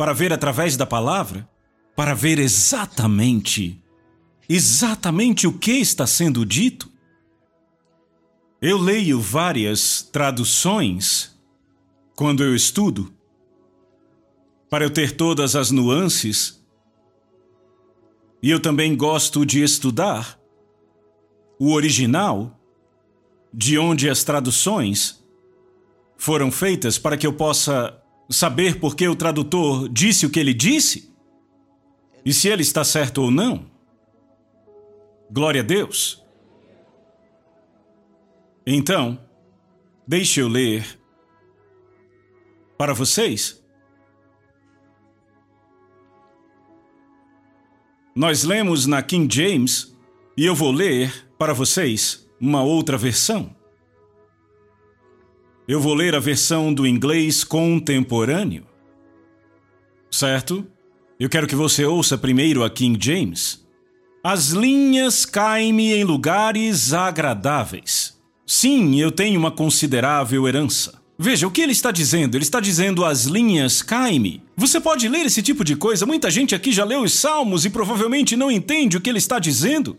para 0.00 0.14
ver 0.14 0.32
através 0.32 0.78
da 0.78 0.86
palavra, 0.86 1.46
para 1.94 2.14
ver 2.14 2.38
exatamente, 2.38 3.78
exatamente 4.48 5.46
o 5.46 5.52
que 5.52 5.72
está 5.72 6.06
sendo 6.06 6.46
dito. 6.46 6.90
Eu 8.62 8.78
leio 8.78 9.20
várias 9.20 10.00
traduções 10.00 11.38
quando 12.16 12.42
eu 12.42 12.56
estudo, 12.56 13.12
para 14.70 14.86
eu 14.86 14.88
ter 14.88 15.14
todas 15.14 15.54
as 15.54 15.70
nuances. 15.70 16.64
E 18.42 18.48
eu 18.48 18.58
também 18.58 18.96
gosto 18.96 19.44
de 19.44 19.62
estudar 19.62 20.40
o 21.58 21.74
original, 21.74 22.58
de 23.52 23.78
onde 23.78 24.08
as 24.08 24.24
traduções 24.24 25.22
foram 26.16 26.50
feitas, 26.50 26.96
para 26.96 27.18
que 27.18 27.26
eu 27.26 27.34
possa 27.34 28.00
saber 28.30 28.78
por 28.78 28.94
que 28.94 29.08
o 29.08 29.16
tradutor 29.16 29.88
disse 29.88 30.24
o 30.24 30.30
que 30.30 30.38
ele 30.38 30.54
disse 30.54 31.12
e 32.24 32.32
se 32.32 32.48
ele 32.48 32.62
está 32.62 32.84
certo 32.84 33.22
ou 33.22 33.30
não. 33.30 33.68
Glória 35.30 35.62
a 35.62 35.64
Deus. 35.64 36.24
Então, 38.66 39.20
deixe 40.06 40.40
eu 40.40 40.48
ler 40.48 40.98
para 42.78 42.94
vocês. 42.94 43.60
Nós 48.14 48.44
lemos 48.44 48.86
na 48.86 49.02
King 49.02 49.34
James 49.34 49.96
e 50.36 50.44
eu 50.44 50.54
vou 50.54 50.70
ler 50.70 51.28
para 51.38 51.52
vocês 51.52 52.28
uma 52.40 52.62
outra 52.62 52.96
versão. 52.96 53.56
Eu 55.70 55.78
vou 55.78 55.94
ler 55.94 56.16
a 56.16 56.18
versão 56.18 56.74
do 56.74 56.84
inglês 56.84 57.44
contemporâneo. 57.44 58.66
Certo? 60.10 60.66
Eu 61.16 61.28
quero 61.28 61.46
que 61.46 61.54
você 61.54 61.84
ouça 61.84 62.18
primeiro 62.18 62.64
a 62.64 62.68
King 62.68 62.98
James. 63.00 63.64
As 64.20 64.48
linhas 64.48 65.24
caem-me 65.24 65.92
em 65.92 66.02
lugares 66.02 66.92
agradáveis. 66.92 68.20
Sim, 68.44 69.00
eu 69.00 69.12
tenho 69.12 69.38
uma 69.38 69.52
considerável 69.52 70.48
herança. 70.48 71.00
Veja, 71.16 71.46
o 71.46 71.52
que 71.52 71.60
ele 71.60 71.70
está 71.70 71.92
dizendo? 71.92 72.36
Ele 72.36 72.42
está 72.42 72.58
dizendo 72.58 73.04
as 73.04 73.26
linhas 73.26 73.80
caem-me. 73.80 74.42
Você 74.56 74.80
pode 74.80 75.08
ler 75.08 75.26
esse 75.26 75.40
tipo 75.40 75.62
de 75.62 75.76
coisa? 75.76 76.04
Muita 76.04 76.32
gente 76.32 76.52
aqui 76.52 76.72
já 76.72 76.82
leu 76.82 77.02
os 77.02 77.12
salmos 77.12 77.64
e 77.64 77.70
provavelmente 77.70 78.34
não 78.34 78.50
entende 78.50 78.96
o 78.96 79.00
que 79.00 79.08
ele 79.08 79.18
está 79.18 79.38
dizendo. 79.38 79.96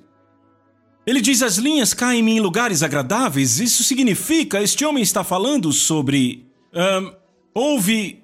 Ele 1.06 1.20
diz 1.20 1.42
as 1.42 1.58
linhas 1.58 1.94
caem-me 1.94 2.34
em 2.34 2.40
lugares 2.40 2.84
agradáveis. 2.84 3.60
Isso 3.60 3.84
significa, 3.84 4.62
este 4.62 4.86
homem 4.86 5.02
está 5.02 5.24
falando 5.24 5.72
sobre. 5.72 6.46
Um, 6.74 7.14
houve. 7.54 8.24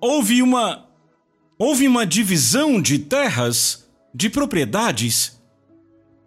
Houve 0.00 0.42
uma. 0.42 0.86
Houve 1.58 1.88
uma 1.88 2.06
divisão 2.06 2.80
de 2.80 3.00
terras, 3.00 3.88
de 4.14 4.30
propriedades, 4.30 5.40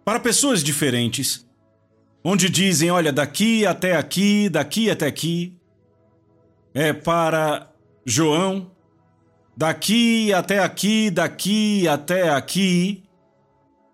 para 0.04 0.20
pessoas 0.20 0.62
diferentes. 0.62 1.46
Onde 2.22 2.48
dizem, 2.48 2.90
olha, 2.90 3.10
daqui 3.12 3.66
até 3.66 3.96
aqui, 3.96 4.48
daqui 4.48 4.90
até 4.90 5.06
aqui, 5.06 5.56
é 6.74 6.92
para 6.92 7.72
João, 8.04 8.70
daqui 9.56 10.32
até 10.32 10.60
aqui, 10.60 11.10
daqui 11.10 11.88
até 11.88 12.30
aqui, 12.30 13.01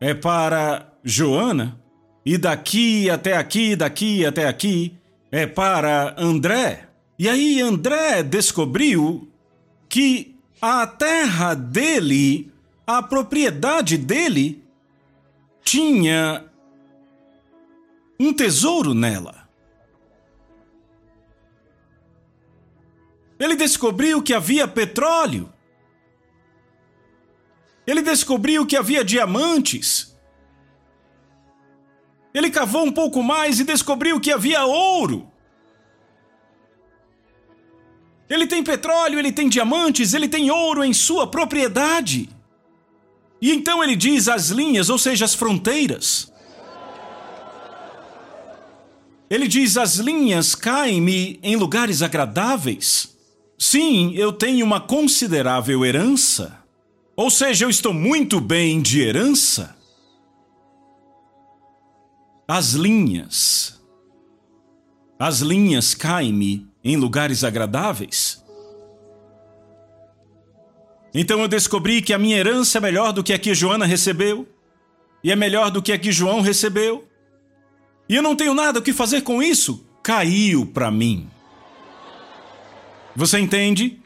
é 0.00 0.14
para 0.14 0.92
Joana, 1.02 1.80
e 2.24 2.36
daqui 2.36 3.08
até 3.08 3.36
aqui, 3.36 3.74
daqui 3.74 4.24
até 4.24 4.46
aqui, 4.46 4.96
é 5.30 5.46
para 5.46 6.14
André. 6.18 6.88
E 7.18 7.28
aí 7.28 7.60
André 7.60 8.22
descobriu 8.22 9.28
que 9.88 10.36
a 10.60 10.86
terra 10.86 11.54
dele, 11.54 12.52
a 12.86 13.02
propriedade 13.02 13.96
dele, 13.96 14.62
tinha 15.62 16.44
um 18.20 18.32
tesouro 18.32 18.94
nela. 18.94 19.48
Ele 23.38 23.54
descobriu 23.54 24.22
que 24.22 24.34
havia 24.34 24.66
petróleo. 24.66 25.52
Ele 27.88 28.02
descobriu 28.02 28.66
que 28.66 28.76
havia 28.76 29.02
diamantes. 29.02 30.14
Ele 32.34 32.50
cavou 32.50 32.84
um 32.84 32.92
pouco 32.92 33.22
mais 33.22 33.58
e 33.60 33.64
descobriu 33.64 34.20
que 34.20 34.30
havia 34.30 34.66
ouro. 34.66 35.26
Ele 38.28 38.46
tem 38.46 38.62
petróleo, 38.62 39.18
ele 39.18 39.32
tem 39.32 39.48
diamantes, 39.48 40.12
ele 40.12 40.28
tem 40.28 40.50
ouro 40.50 40.84
em 40.84 40.92
sua 40.92 41.26
propriedade. 41.26 42.28
E 43.40 43.50
então 43.50 43.82
ele 43.82 43.96
diz 43.96 44.28
as 44.28 44.50
linhas, 44.50 44.90
ou 44.90 44.98
seja, 44.98 45.24
as 45.24 45.34
fronteiras. 45.34 46.30
Ele 49.30 49.48
diz: 49.48 49.78
as 49.78 49.94
linhas 49.96 50.54
caem-me 50.54 51.40
em 51.42 51.56
lugares 51.56 52.02
agradáveis. 52.02 53.16
Sim, 53.58 54.12
eu 54.14 54.30
tenho 54.30 54.66
uma 54.66 54.78
considerável 54.78 55.86
herança. 55.86 56.57
Ou 57.18 57.30
seja, 57.30 57.64
eu 57.64 57.68
estou 57.68 57.92
muito 57.92 58.40
bem 58.40 58.80
de 58.80 59.00
herança. 59.00 59.76
As 62.46 62.74
linhas. 62.74 63.82
As 65.18 65.40
linhas 65.40 65.96
caem-me 65.96 66.68
em 66.84 66.96
lugares 66.96 67.42
agradáveis. 67.42 68.40
Então 71.12 71.40
eu 71.40 71.48
descobri 71.48 72.00
que 72.00 72.14
a 72.14 72.18
minha 72.20 72.36
herança 72.36 72.78
é 72.78 72.80
melhor 72.80 73.12
do 73.12 73.24
que 73.24 73.32
a 73.32 73.38
que 73.38 73.52
Joana 73.52 73.84
recebeu, 73.84 74.46
e 75.24 75.32
é 75.32 75.34
melhor 75.34 75.72
do 75.72 75.82
que 75.82 75.90
a 75.90 75.98
que 75.98 76.12
João 76.12 76.40
recebeu. 76.40 77.04
E 78.08 78.14
eu 78.14 78.22
não 78.22 78.36
tenho 78.36 78.54
nada 78.54 78.78
o 78.78 78.82
que 78.82 78.92
fazer 78.92 79.22
com 79.22 79.42
isso. 79.42 79.84
Caiu 80.04 80.66
para 80.66 80.88
mim. 80.88 81.28
Você 83.16 83.40
entende? 83.40 84.00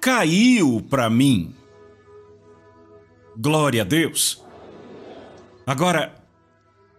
Caiu 0.00 0.84
para 0.90 1.08
mim. 1.08 1.54
Glória 3.38 3.82
a 3.82 3.84
Deus. 3.84 4.42
Agora, 5.66 6.14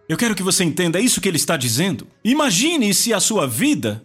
eu 0.08 0.16
quero 0.16 0.34
que 0.34 0.42
você 0.42 0.62
entenda 0.62 1.00
isso 1.00 1.20
que 1.20 1.28
ele 1.28 1.36
está 1.36 1.56
dizendo. 1.56 2.06
Imagine 2.24 2.94
se 2.94 3.12
a 3.12 3.20
sua 3.20 3.46
vida, 3.46 4.04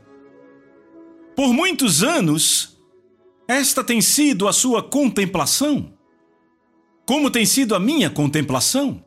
por 1.36 1.54
muitos 1.54 2.04
anos, 2.04 2.78
esta 3.48 3.84
tem 3.84 4.02
sido 4.02 4.48
a 4.48 4.54
sua 4.54 4.82
contemplação. 4.82 5.93
Como 7.06 7.30
tem 7.30 7.46
sido 7.46 7.76
a 7.76 7.80
minha 7.80 8.10
contemplação? 8.10 9.04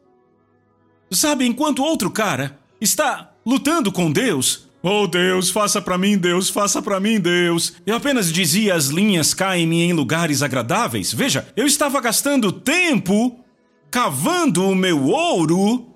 Sabe, 1.10 1.46
enquanto 1.46 1.82
outro 1.82 2.10
cara 2.10 2.58
está 2.80 3.34
lutando 3.44 3.90
com 3.90 4.10
Deus, 4.10 4.65
Oh 4.88 5.08
Deus, 5.08 5.50
faça 5.50 5.82
para 5.82 5.98
mim, 5.98 6.16
Deus, 6.16 6.48
faça 6.48 6.80
para 6.80 7.00
mim, 7.00 7.18
Deus. 7.18 7.72
Eu 7.84 7.96
apenas 7.96 8.32
dizia 8.32 8.72
as 8.72 8.86
linhas 8.86 9.34
caem-me 9.34 9.82
em 9.82 9.92
lugares 9.92 10.44
agradáveis. 10.44 11.12
Veja, 11.12 11.52
eu 11.56 11.66
estava 11.66 12.00
gastando 12.00 12.52
tempo 12.52 13.44
cavando 13.90 14.62
o 14.64 14.76
meu 14.76 15.06
ouro. 15.06 15.92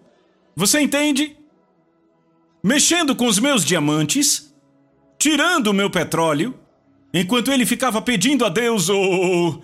Você 0.57 0.81
entende? 0.81 1.37
Mexendo 2.65 3.15
com 3.15 3.27
os 3.27 3.39
meus 3.39 3.65
diamantes, 3.65 4.53
tirando 5.17 5.69
o 5.69 5.73
meu 5.73 5.89
petróleo, 5.89 6.59
enquanto 7.15 7.53
ele 7.53 7.65
ficava 7.65 8.03
pedindo 8.03 8.45
a 8.45 8.49
Deus, 8.49 8.89
oh, 8.89 9.63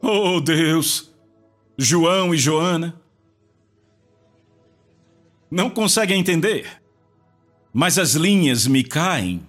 oh 0.00 0.40
Deus, 0.40 1.12
João 1.76 2.32
e 2.32 2.38
Joana. 2.38 3.02
Não 5.50 5.68
conseguem 5.68 6.20
entender 6.20 6.79
mas 7.72 7.98
as 7.98 8.14
linhas 8.14 8.66
me 8.66 8.82
caem. 8.82 9.46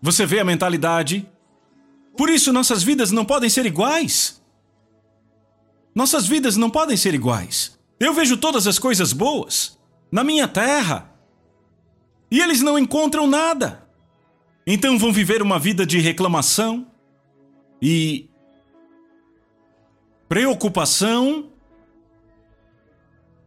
Você 0.00 0.26
vê 0.26 0.40
a 0.40 0.44
mentalidade? 0.44 1.28
Por 2.16 2.30
isso 2.30 2.52
nossas 2.52 2.82
vidas 2.82 3.10
não 3.10 3.24
podem 3.24 3.48
ser 3.48 3.66
iguais. 3.66 4.42
Nossas 5.94 6.26
vidas 6.26 6.56
não 6.56 6.70
podem 6.70 6.96
ser 6.96 7.14
iguais. 7.14 7.78
Eu 7.98 8.12
vejo 8.12 8.36
todas 8.36 8.66
as 8.66 8.78
coisas 8.78 9.12
boas 9.12 9.78
na 10.12 10.22
minha 10.22 10.46
terra 10.46 11.10
e 12.30 12.40
eles 12.40 12.60
não 12.60 12.78
encontram 12.78 13.26
nada. 13.26 13.86
Então 14.66 14.98
vão 14.98 15.12
viver 15.12 15.40
uma 15.40 15.58
vida 15.58 15.86
de 15.86 15.98
reclamação 15.98 16.86
e 17.80 18.28
preocupação 20.28 21.50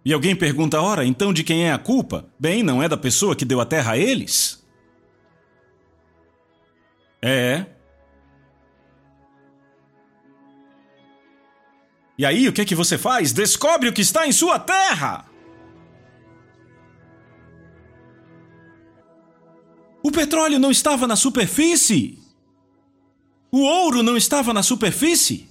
e 0.10 0.13
alguém 0.13 0.36
pergunta: 0.36 0.82
ora, 0.82 1.06
então 1.06 1.32
de 1.32 1.43
quem 1.43 1.67
é 1.67 1.72
a 1.72 1.78
culpa? 1.78 2.26
Bem, 2.39 2.63
não 2.63 2.82
é 2.82 2.89
da 2.89 2.98
pessoa 2.98 3.36
que 3.36 3.45
deu 3.45 3.62
a 3.62 3.65
terra 3.65 3.91
a 3.91 3.98
eles? 3.98 4.67
É. 7.22 7.67
E 12.17 12.26
aí, 12.26 12.48
o 12.48 12.52
que 12.52 12.62
é 12.62 12.65
que 12.65 12.74
você 12.74 12.98
faz? 12.98 13.32
Descobre 13.32 13.88
o 13.88 13.93
que 13.93 14.02
está 14.02 14.26
em 14.26 14.32
sua 14.32 14.58
terra! 14.58 15.26
O 20.02 20.12
petróleo 20.12 20.58
não 20.58 20.72
estava 20.72 21.06
na 21.06 21.15
superfície. 21.15 22.17
O 23.52 23.60
ouro 23.60 24.02
não 24.02 24.17
estava 24.17 24.56
na 24.56 24.63
superfície. 24.63 25.48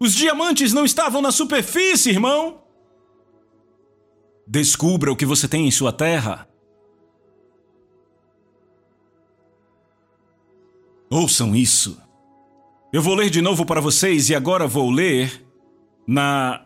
Os 0.00 0.14
diamantes 0.14 0.72
não 0.72 0.86
estavam 0.86 1.20
na 1.20 1.30
superfície, 1.30 2.08
irmão. 2.08 2.63
Descubra 4.46 5.10
o 5.10 5.16
que 5.16 5.24
você 5.24 5.48
tem 5.48 5.66
em 5.66 5.70
sua 5.70 5.92
terra. 5.92 6.48
Ouçam 11.10 11.54
isso. 11.54 12.00
Eu 12.92 13.02
vou 13.02 13.14
ler 13.14 13.30
de 13.30 13.40
novo 13.40 13.64
para 13.64 13.80
vocês 13.80 14.28
e 14.28 14.34
agora 14.34 14.66
vou 14.66 14.90
ler 14.90 15.44
na 16.06 16.64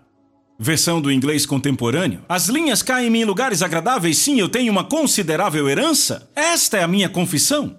versão 0.58 1.00
do 1.00 1.12
inglês 1.12 1.46
contemporâneo. 1.46 2.24
As 2.28 2.48
linhas 2.48 2.82
caem 2.82 3.14
em 3.14 3.24
lugares 3.24 3.62
agradáveis, 3.62 4.18
sim, 4.18 4.40
eu 4.40 4.48
tenho 4.48 4.72
uma 4.72 4.84
considerável 4.84 5.68
herança. 5.68 6.30
Esta 6.34 6.78
é 6.78 6.82
a 6.82 6.88
minha 6.88 7.08
confissão. 7.08 7.78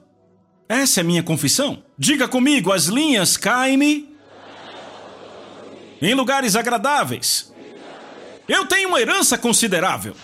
Essa 0.68 1.00
é 1.00 1.02
a 1.02 1.06
minha 1.06 1.24
confissão. 1.24 1.84
Diga 1.98 2.28
comigo, 2.28 2.72
as 2.72 2.86
linhas 2.86 3.36
caem-me 3.36 4.16
em 6.02 6.14
lugares 6.14 6.56
agradáveis. 6.56 7.54
Eu 8.50 8.66
tenho 8.66 8.90
uma 8.90 9.00
herança 9.00 9.38
considerável. 9.38 10.16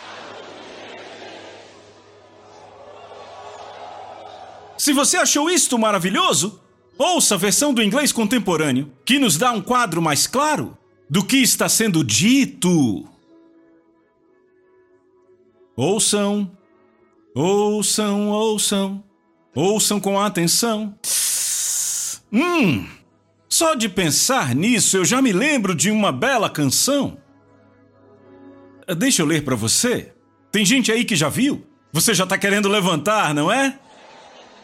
Se 4.77 4.91
você 4.91 5.17
achou 5.17 5.49
isto 5.49 5.77
maravilhoso, 5.77 6.59
ouça 6.97 7.35
a 7.35 7.37
versão 7.37 7.71
do 7.71 7.83
inglês 7.83 8.11
contemporâneo, 8.11 8.91
que 9.05 9.19
nos 9.19 9.37
dá 9.37 9.51
um 9.51 9.61
quadro 9.61 10.01
mais 10.01 10.25
claro 10.25 10.75
do 11.07 11.23
que 11.23 11.37
está 11.37 11.69
sendo 11.69 12.03
dito. 12.03 13.07
Ouçam, 15.75 16.51
ouçam, 17.35 18.29
ouçam, 18.31 19.03
ouçam 19.53 19.99
com 19.99 20.19
atenção. 20.19 20.97
Hum, 22.33 22.87
só 23.47 23.75
de 23.75 23.87
pensar 23.87 24.55
nisso 24.55 24.97
eu 24.97 25.05
já 25.05 25.21
me 25.21 25.31
lembro 25.31 25.75
de 25.75 25.91
uma 25.91 26.11
bela 26.11 26.49
canção. 26.49 27.23
Deixa 28.93 29.21
eu 29.21 29.25
ler 29.25 29.43
para 29.43 29.55
você. 29.55 30.13
Tem 30.51 30.65
gente 30.65 30.91
aí 30.91 31.03
que 31.03 31.15
já 31.15 31.29
viu? 31.29 31.65
Você 31.91 32.13
já 32.13 32.25
tá 32.25 32.37
querendo 32.37 32.69
levantar, 32.69 33.33
não 33.33 33.51
é? 33.51 33.79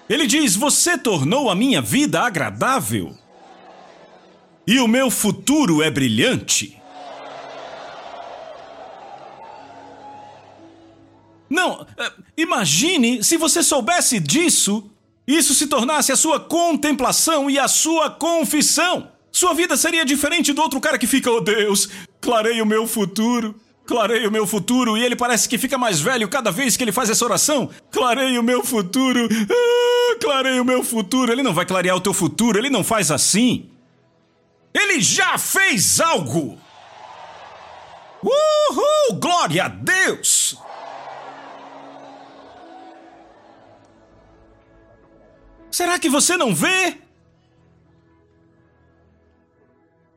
Ele 0.09 0.27
diz: 0.27 0.55
Você 0.55 0.97
tornou 0.97 1.49
a 1.49 1.55
minha 1.55 1.81
vida 1.81 2.21
agradável 2.21 3.15
e 4.67 4.79
o 4.79 4.87
meu 4.87 5.09
futuro 5.09 5.81
é 5.81 5.89
brilhante. 5.89 6.77
Não, 11.49 11.85
é, 11.97 12.11
imagine 12.37 13.23
se 13.23 13.35
você 13.35 13.61
soubesse 13.61 14.19
disso, 14.19 14.89
isso 15.27 15.53
se 15.53 15.67
tornasse 15.67 16.11
a 16.11 16.15
sua 16.15 16.39
contemplação 16.39 17.49
e 17.49 17.59
a 17.59 17.67
sua 17.67 18.09
confissão. 18.09 19.11
Sua 19.31 19.53
vida 19.53 19.75
seria 19.75 20.05
diferente 20.05 20.53
do 20.53 20.61
outro 20.61 20.79
cara 20.79 20.97
que 20.97 21.07
fica, 21.07 21.29
oh 21.29 21.41
Deus, 21.41 21.89
clarei 22.21 22.61
o 22.61 22.65
meu 22.65 22.87
futuro. 22.87 23.59
Clarei 23.91 24.25
o 24.25 24.31
meu 24.31 24.47
futuro 24.47 24.97
e 24.97 25.03
ele 25.03 25.17
parece 25.17 25.49
que 25.49 25.57
fica 25.57 25.77
mais 25.77 25.99
velho 25.99 26.29
cada 26.29 26.49
vez 26.49 26.77
que 26.77 26.83
ele 26.83 26.93
faz 26.93 27.09
essa 27.09 27.25
oração. 27.25 27.69
Clarei 27.91 28.37
o 28.37 28.41
meu 28.41 28.63
futuro. 28.63 29.27
Ah, 29.27 30.17
clarei 30.17 30.61
o 30.61 30.63
meu 30.63 30.81
futuro. 30.81 31.29
Ele 31.29 31.43
não 31.43 31.53
vai 31.53 31.65
clarear 31.65 31.97
o 31.97 31.99
teu 31.99 32.13
futuro, 32.13 32.57
ele 32.57 32.69
não 32.69 32.85
faz 32.85 33.11
assim. 33.11 33.69
Ele 34.73 35.01
já 35.01 35.37
fez 35.37 35.99
algo. 35.99 36.57
Uhul! 38.23 39.19
Glória 39.19 39.65
a 39.65 39.67
Deus! 39.67 40.57
Será 45.69 45.99
que 45.99 46.09
você 46.09 46.37
não 46.37 46.55
vê? 46.55 46.97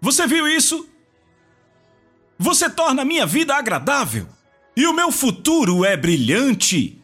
Você 0.00 0.28
viu 0.28 0.46
isso? 0.46 0.93
Você 2.44 2.68
torna 2.68 3.00
a 3.00 3.04
minha 3.06 3.24
vida 3.24 3.54
agradável 3.54 4.28
e 4.76 4.86
o 4.86 4.92
meu 4.92 5.10
futuro 5.10 5.82
é 5.82 5.96
brilhante. 5.96 7.02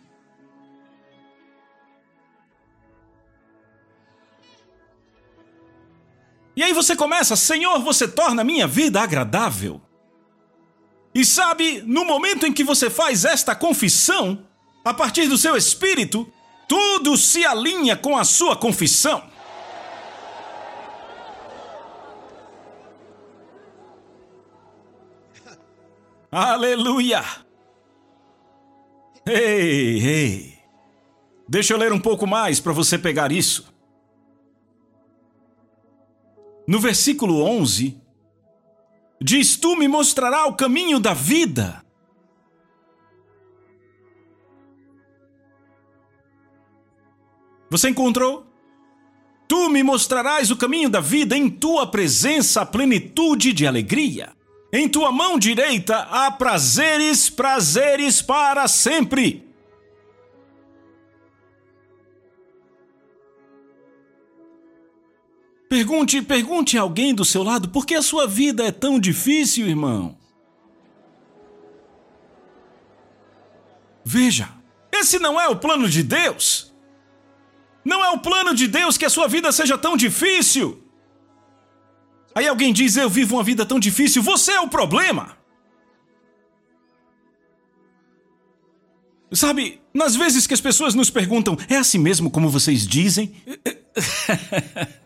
E 6.55 6.63
aí 6.63 6.75
você 6.75 6.95
começa, 6.95 7.37
Senhor, 7.37 7.79
você 7.79 8.07
torna 8.07 8.43
a 8.43 8.45
minha 8.45 8.67
vida 8.67 9.01
agradável. 9.01 9.81
E 11.15 11.25
sabe, 11.25 11.83
no 11.87 12.05
momento 12.05 12.47
em 12.47 12.53
que 12.53 12.63
você 12.63 12.91
faz 12.91 13.25
esta 13.25 13.55
confissão, 13.55 14.47
a 14.85 14.93
partir 14.93 15.27
do 15.27 15.39
seu 15.39 15.57
espírito, 15.57 16.31
tudo 16.69 17.17
se 17.17 17.47
alinha 17.47 17.97
com 17.97 18.15
a 18.15 18.25
sua 18.25 18.55
confissão. 18.57 19.25
Aleluia! 26.31 27.25
Ei, 29.27 30.01
ei. 30.01 30.59
Deixa 31.49 31.75
eu 31.75 31.79
ler 31.79 31.93
um 31.93 32.01
pouco 32.01 32.27
mais 32.27 32.61
para 32.61 32.73
você 32.73 32.97
pegar 32.97 33.33
isso. 33.33 33.73
No 36.67 36.79
versículo 36.79 37.43
11, 37.43 38.01
diz: 39.21 39.57
Tu 39.57 39.77
me 39.77 39.89
mostrarás 39.89 40.47
o 40.47 40.55
caminho 40.55 41.01
da 41.01 41.13
vida. 41.13 41.85
Você 47.69 47.89
encontrou? 47.89 48.47
Tu 49.49 49.69
me 49.69 49.83
mostrarás 49.83 50.53
o 50.53 50.57
caminho 50.57 50.89
da 50.89 51.01
vida, 51.01 51.37
em 51.37 51.51
tua 51.51 51.89
presença 51.89 52.63
a 52.63 52.67
plenitude 52.67 53.53
de 53.53 53.67
alegria. 53.67 54.33
Em 54.73 54.89
tua 54.89 55.11
mão 55.11 55.39
direita 55.39 55.97
há 56.11 56.31
prazeres, 56.31 57.29
prazeres 57.29 58.23
para 58.23 58.69
sempre. 58.69 59.49
Pergunte, 65.69 66.21
pergunte 66.23 66.79
a 66.79 66.83
alguém 66.83 67.15
do 67.15 67.25
seu 67.25 67.43
lado 67.43 67.69
por 67.69 67.87
que 67.87 67.95
a 67.95 68.03
sua 68.03 68.27
vida 68.27 68.65
é 68.65 68.73
tão 68.73 68.99
difícil, 68.99 69.69
irmão. 69.69 70.19
Veja, 74.05 74.49
esse 74.93 75.19
não 75.19 75.41
é 75.41 75.49
o 75.49 75.57
plano 75.57 75.89
de 75.89 76.03
Deus. 76.03 76.73
Não 77.85 78.05
é 78.05 78.11
o 78.11 78.19
plano 78.19 78.55
de 78.55 78.67
Deus 78.67 78.99
que 78.99 79.05
a 79.05 79.11
sua 79.11 79.29
vida 79.29 79.53
seja 79.53 79.79
tão 79.79 79.97
difícil. 79.97 80.83
Aí 82.35 82.47
alguém 82.47 82.73
diz: 82.73 82.97
Eu 82.97 83.09
vivo 83.11 83.37
uma 83.37 83.45
vida 83.45 83.67
tão 83.67 83.79
difícil, 83.79 84.23
você 84.23 84.53
é 84.53 84.61
o 84.61 84.69
problema. 84.69 85.37
Sabe, 89.33 89.81
nas 89.95 90.17
vezes 90.17 90.47
que 90.47 90.55
as 90.55 90.61
pessoas 90.61 90.95
nos 90.95 91.11
perguntam: 91.11 91.57
É 91.69 91.77
assim 91.77 91.99
mesmo 91.99 92.31
como 92.31 92.49
vocês 92.49 92.87
dizem? 92.87 93.35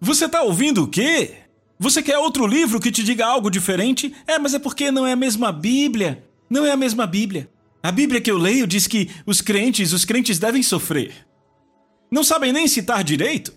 Você 0.00 0.26
está 0.26 0.42
ouvindo 0.42 0.84
o 0.84 0.88
quê? 0.88 1.34
Você 1.78 2.02
quer 2.02 2.18
outro 2.18 2.46
livro 2.46 2.80
que 2.80 2.90
te 2.90 3.02
diga 3.02 3.26
algo 3.26 3.50
diferente? 3.50 4.14
É, 4.26 4.38
mas 4.38 4.54
é 4.54 4.58
porque 4.58 4.90
não 4.90 5.06
é 5.06 5.12
a 5.12 5.16
mesma 5.16 5.50
Bíblia. 5.52 6.24
Não 6.48 6.64
é 6.64 6.70
a 6.70 6.76
mesma 6.76 7.06
Bíblia. 7.06 7.50
A 7.82 7.90
Bíblia 7.92 8.20
que 8.20 8.30
eu 8.30 8.38
leio 8.38 8.66
diz 8.66 8.86
que 8.86 9.10
os 9.26 9.40
crentes, 9.40 9.92
os 9.92 10.04
crentes 10.04 10.38
devem 10.38 10.62
sofrer. 10.62 11.27
Não 12.10 12.24
sabem 12.24 12.52
nem 12.52 12.66
citar 12.66 13.04
direito? 13.04 13.54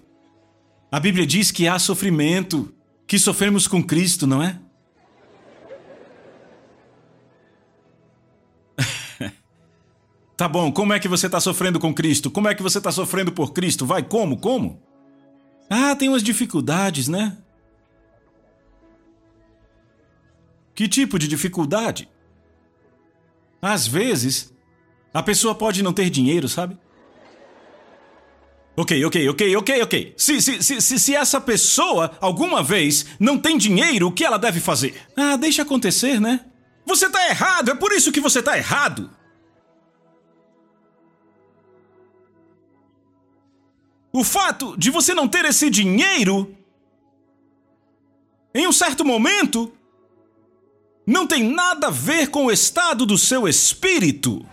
A 0.92 1.00
Bíblia 1.00 1.26
diz 1.26 1.52
que 1.52 1.68
há 1.68 1.80
sofrimento, 1.80 2.74
que 3.08 3.18
sofremos 3.18 3.68
com 3.68 3.82
Cristo, 3.82 4.28
não 4.28 4.44
é? 4.44 4.60
tá 10.36 10.48
bom, 10.50 10.72
como 10.72 10.92
é 10.94 11.00
que 11.00 11.08
você 11.08 11.28
está 11.28 11.40
sofrendo 11.40 11.80
com 11.80 11.94
Cristo? 11.94 12.30
Como 12.30 12.50
é 12.50 12.56
que 12.56 12.62
você 12.62 12.78
está 12.78 12.92
sofrendo 12.92 13.32
por 13.32 13.54
Cristo? 13.54 13.86
Vai, 13.86 14.04
como? 14.04 14.38
Como? 14.38 14.82
Ah, 15.70 15.96
tem 15.96 16.10
umas 16.10 16.24
dificuldades, 16.24 17.08
né? 17.08 17.38
Que 20.76 20.90
tipo 20.90 21.18
de 21.18 21.28
dificuldade? 21.28 22.10
Às 23.62 23.88
vezes, 23.88 24.54
a 25.14 25.22
pessoa 25.24 25.56
pode 25.56 25.84
não 25.84 25.94
ter 25.94 26.10
dinheiro, 26.10 26.50
sabe? 26.50 26.78
Ok, 28.76 29.04
ok, 29.06 29.30
ok, 29.30 29.56
ok, 29.58 29.82
ok. 29.84 30.14
Se, 30.18 30.42
se, 30.42 30.64
se, 30.64 30.82
se, 30.82 31.00
se 31.00 31.16
essa 31.16 31.42
pessoa 31.42 32.18
alguma 32.22 32.64
vez 32.64 33.06
não 33.20 33.38
tem 33.38 33.58
dinheiro, 33.58 34.08
o 34.08 34.12
que 34.12 34.24
ela 34.24 34.38
deve 34.38 34.60
fazer? 34.60 34.96
Ah, 35.16 35.36
deixa 35.36 35.62
acontecer, 35.62 36.22
né? 36.22 36.46
Você 36.86 37.10
tá 37.10 37.28
errado, 37.28 37.72
é 37.72 37.76
por 37.76 37.92
isso 37.92 38.12
que 38.12 38.22
você 38.22 38.42
tá 38.42 38.58
errado. 38.58 39.10
O 44.14 44.24
fato 44.24 44.76
de 44.78 44.90
você 44.90 45.14
não 45.14 45.28
ter 45.28 45.46
esse 45.46 45.70
dinheiro 45.70 46.56
em 48.54 48.68
um 48.68 48.72
certo 48.72 49.06
momento 49.06 49.72
não 51.08 51.26
tem 51.26 51.44
nada 51.44 51.88
a 51.88 51.92
ver 51.92 52.28
com 52.28 52.46
o 52.46 52.52
estado 52.52 53.06
do 53.06 53.18
seu 53.18 53.48
espírito. 53.48 54.46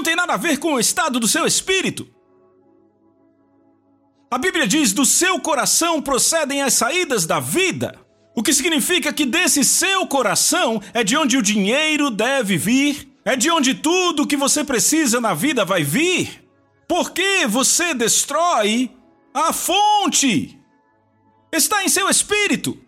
Não 0.00 0.04
tem 0.04 0.16
nada 0.16 0.32
a 0.32 0.38
ver 0.38 0.58
com 0.58 0.72
o 0.72 0.80
estado 0.80 1.20
do 1.20 1.28
seu 1.28 1.46
espírito. 1.46 2.08
A 4.30 4.38
Bíblia 4.38 4.66
diz: 4.66 4.94
do 4.94 5.04
seu 5.04 5.38
coração 5.38 6.00
procedem 6.00 6.62
as 6.62 6.72
saídas 6.72 7.26
da 7.26 7.38
vida. 7.38 8.00
O 8.34 8.42
que 8.42 8.54
significa 8.54 9.12
que 9.12 9.26
desse 9.26 9.62
seu 9.62 10.06
coração 10.06 10.80
é 10.94 11.04
de 11.04 11.18
onde 11.18 11.36
o 11.36 11.42
dinheiro 11.42 12.10
deve 12.10 12.56
vir, 12.56 13.12
é 13.26 13.36
de 13.36 13.50
onde 13.50 13.74
tudo 13.74 14.26
que 14.26 14.38
você 14.38 14.64
precisa 14.64 15.20
na 15.20 15.34
vida 15.34 15.66
vai 15.66 15.84
vir. 15.84 16.48
Porque 16.88 17.46
você 17.46 17.92
destrói 17.92 18.90
a 19.34 19.52
fonte. 19.52 20.58
Está 21.52 21.84
em 21.84 21.90
seu 21.90 22.08
espírito. 22.08 22.78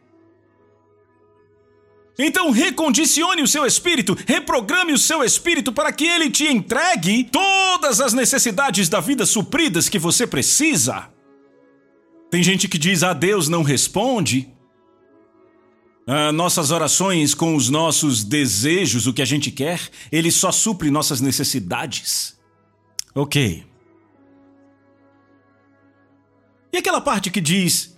Então 2.18 2.50
recondicione 2.50 3.42
o 3.42 3.48
seu 3.48 3.64
espírito, 3.64 4.16
reprograme 4.26 4.92
o 4.92 4.98
seu 4.98 5.24
espírito 5.24 5.72
para 5.72 5.92
que 5.92 6.06
ele 6.06 6.30
te 6.30 6.46
entregue 6.46 7.24
todas 7.24 8.00
as 8.00 8.12
necessidades 8.12 8.88
da 8.88 9.00
vida 9.00 9.24
supridas 9.24 9.88
que 9.88 9.98
você 9.98 10.26
precisa. 10.26 11.08
Tem 12.30 12.42
gente 12.42 12.68
que 12.68 12.78
diz: 12.78 13.02
"Ah, 13.02 13.14
Deus 13.14 13.48
não 13.48 13.62
responde". 13.62 14.52
Ah, 16.06 16.32
nossas 16.32 16.70
orações 16.70 17.32
com 17.32 17.54
os 17.54 17.68
nossos 17.68 18.24
desejos, 18.24 19.06
o 19.06 19.12
que 19.12 19.22
a 19.22 19.26
gente 19.26 19.50
quer, 19.50 19.80
ele 20.10 20.30
só 20.30 20.50
supre 20.50 20.90
nossas 20.90 21.20
necessidades. 21.20 22.38
Ok. 23.14 23.64
E 26.72 26.76
aquela 26.76 27.00
parte 27.00 27.30
que 27.30 27.40
diz: 27.40 27.96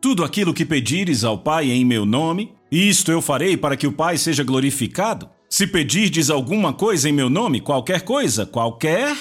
Tudo 0.00 0.24
aquilo 0.24 0.52
que 0.52 0.66
pedires 0.66 1.24
ao 1.24 1.38
Pai 1.38 1.70
em 1.70 1.84
meu 1.84 2.04
nome, 2.04 2.52
isto 2.72 3.12
eu 3.12 3.20
farei 3.20 3.54
para 3.54 3.76
que 3.76 3.86
o 3.86 3.92
Pai 3.92 4.16
seja 4.16 4.42
glorificado. 4.42 5.28
Se 5.46 5.66
pedirdes 5.66 6.30
alguma 6.30 6.72
coisa 6.72 7.06
em 7.06 7.12
meu 7.12 7.28
nome, 7.28 7.60
qualquer 7.60 8.00
coisa, 8.00 8.46
qualquer. 8.46 9.14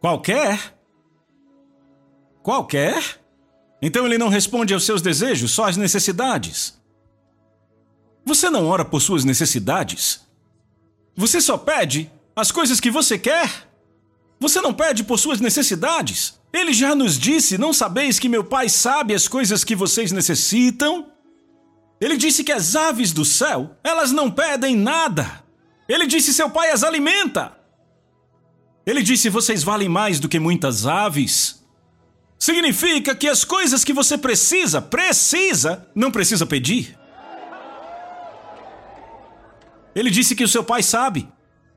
Qualquer. 0.00 0.76
Qualquer. 2.42 3.20
Então 3.80 4.04
ele 4.04 4.18
não 4.18 4.28
responde 4.28 4.74
aos 4.74 4.84
seus 4.84 5.00
desejos, 5.00 5.52
só 5.52 5.66
às 5.66 5.76
necessidades. 5.76 6.76
Você 8.26 8.50
não 8.50 8.66
ora 8.66 8.84
por 8.84 9.00
suas 9.00 9.24
necessidades? 9.24 10.26
Você 11.14 11.40
só 11.40 11.56
pede 11.56 12.10
as 12.34 12.50
coisas 12.50 12.80
que 12.80 12.90
você 12.90 13.16
quer? 13.16 13.68
Você 14.40 14.60
não 14.60 14.74
pede 14.74 15.04
por 15.04 15.18
suas 15.18 15.40
necessidades? 15.40 16.40
Ele 16.52 16.72
já 16.72 16.94
nos 16.94 17.16
disse: 17.16 17.56
Não 17.56 17.72
sabeis 17.72 18.18
que 18.18 18.28
meu 18.28 18.42
Pai 18.42 18.68
sabe 18.68 19.14
as 19.14 19.28
coisas 19.28 19.62
que 19.62 19.76
vocês 19.76 20.10
necessitam? 20.10 21.12
Ele 22.00 22.16
disse 22.16 22.44
que 22.44 22.52
as 22.52 22.76
aves 22.76 23.12
do 23.12 23.24
céu, 23.24 23.76
elas 23.82 24.12
não 24.12 24.30
pedem 24.30 24.76
nada. 24.76 25.44
Ele 25.88 26.06
disse: 26.06 26.32
Seu 26.32 26.48
Pai 26.48 26.70
as 26.70 26.84
alimenta. 26.84 27.56
Ele 28.86 29.02
disse: 29.02 29.28
Vocês 29.28 29.62
valem 29.62 29.88
mais 29.88 30.20
do 30.20 30.28
que 30.28 30.38
muitas 30.38 30.86
aves. 30.86 31.58
Significa 32.38 33.14
que 33.16 33.26
as 33.26 33.42
coisas 33.42 33.82
que 33.82 33.92
você 33.92 34.16
precisa, 34.16 34.80
precisa, 34.80 35.86
não 35.94 36.10
precisa 36.10 36.46
pedir. 36.46 36.96
Ele 39.94 40.10
disse 40.10 40.36
que 40.36 40.44
o 40.44 40.48
seu 40.48 40.62
pai 40.62 40.82
sabe. 40.82 41.28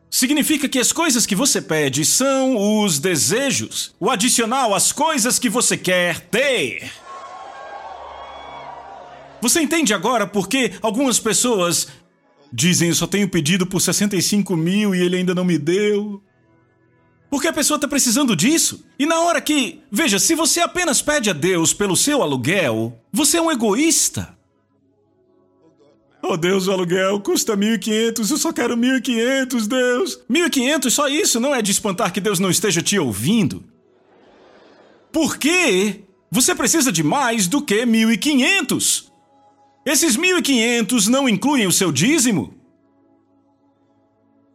Significa 0.08 0.70
que 0.70 0.78
as 0.78 0.92
coisas 0.92 1.26
que 1.26 1.36
você 1.36 1.62
pede 1.62 2.06
são 2.06 2.84
os 2.84 3.00
desejos, 3.00 3.96
o 4.00 4.10
adicional 4.10 4.76
às 4.76 4.92
coisas 4.92 5.40
que 5.40 5.50
você 5.50 5.76
quer 5.76 6.20
ter. 6.20 6.92
Você 9.42 9.62
entende 9.62 9.94
agora 9.94 10.28
por 10.28 10.48
que 10.48 10.72
algumas 10.82 11.20
pessoas 11.20 11.88
dizem 12.54 12.90
eu 12.90 12.96
só 12.96 13.08
tenho 13.08 13.28
pedido 13.28 13.66
por 13.66 13.80
65 13.80 14.56
mil 14.56 14.94
e 14.94 15.02
ele 15.02 15.18
ainda 15.18 15.34
não 15.34 15.44
me 15.44 15.58
deu? 15.58 16.22
Porque 17.30 17.48
a 17.48 17.54
pessoa 17.54 17.78
está 17.78 17.88
precisando 17.88 18.36
disso. 18.36 18.86
E 19.00 19.06
na 19.06 19.22
hora 19.22 19.40
que. 19.40 19.82
Veja, 19.90 20.20
se 20.20 20.36
você 20.36 20.60
apenas 20.60 21.02
pede 21.02 21.30
a 21.30 21.34
Deus 21.34 21.74
pelo 21.74 21.96
seu 21.96 22.22
aluguel, 22.22 23.00
você 23.12 23.38
é 23.38 23.42
um 23.42 23.50
egoísta. 23.50 24.38
Oh 26.22 26.38
Deus, 26.38 26.68
o 26.68 26.72
aluguel 26.72 27.20
custa 27.22 27.58
1.500, 27.58 28.30
eu 28.30 28.38
só 28.38 28.54
quero 28.54 28.78
1.500, 28.78 29.66
Deus. 29.66 30.20
1.500, 30.30 30.90
só 30.92 31.08
isso 31.08 31.40
não 31.40 31.56
é 31.56 31.62
de 31.62 31.72
espantar 31.72 32.14
que 32.14 32.22
Deus 32.22 32.38
não 32.38 32.52
esteja 32.52 32.82
te 32.82 33.00
ouvindo. 33.00 33.64
Por 35.12 35.38
quê? 35.38 36.02
Você 36.30 36.54
precisa 36.54 36.92
de 36.92 37.02
mais 37.02 37.48
do 37.48 37.62
que 37.62 37.86
1.500. 37.86 39.11
Esses 39.86 40.16
1.500 40.16 41.08
não 41.08 41.28
incluem 41.28 41.66
o 41.66 41.72
seu 41.72 41.92
dízimo. 41.92 42.54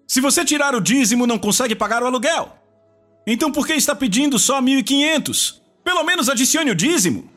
Se 0.07 0.21
você 0.21 0.45
tirar 0.45 0.75
o 0.75 0.81
dízimo, 0.81 1.27
não 1.27 1.39
consegue 1.39 1.75
pagar 1.75 2.03
o 2.03 2.07
aluguel. 2.07 2.57
Então 3.27 3.51
por 3.51 3.67
que 3.67 3.73
está 3.73 3.95
pedindo 3.95 4.39
só 4.39 4.61
1.500? 4.63 5.61
Pelo 5.83 6.05
menos 6.05 6.29
adicione 6.29 6.71
o 6.71 6.77
dízimo. 6.77 7.29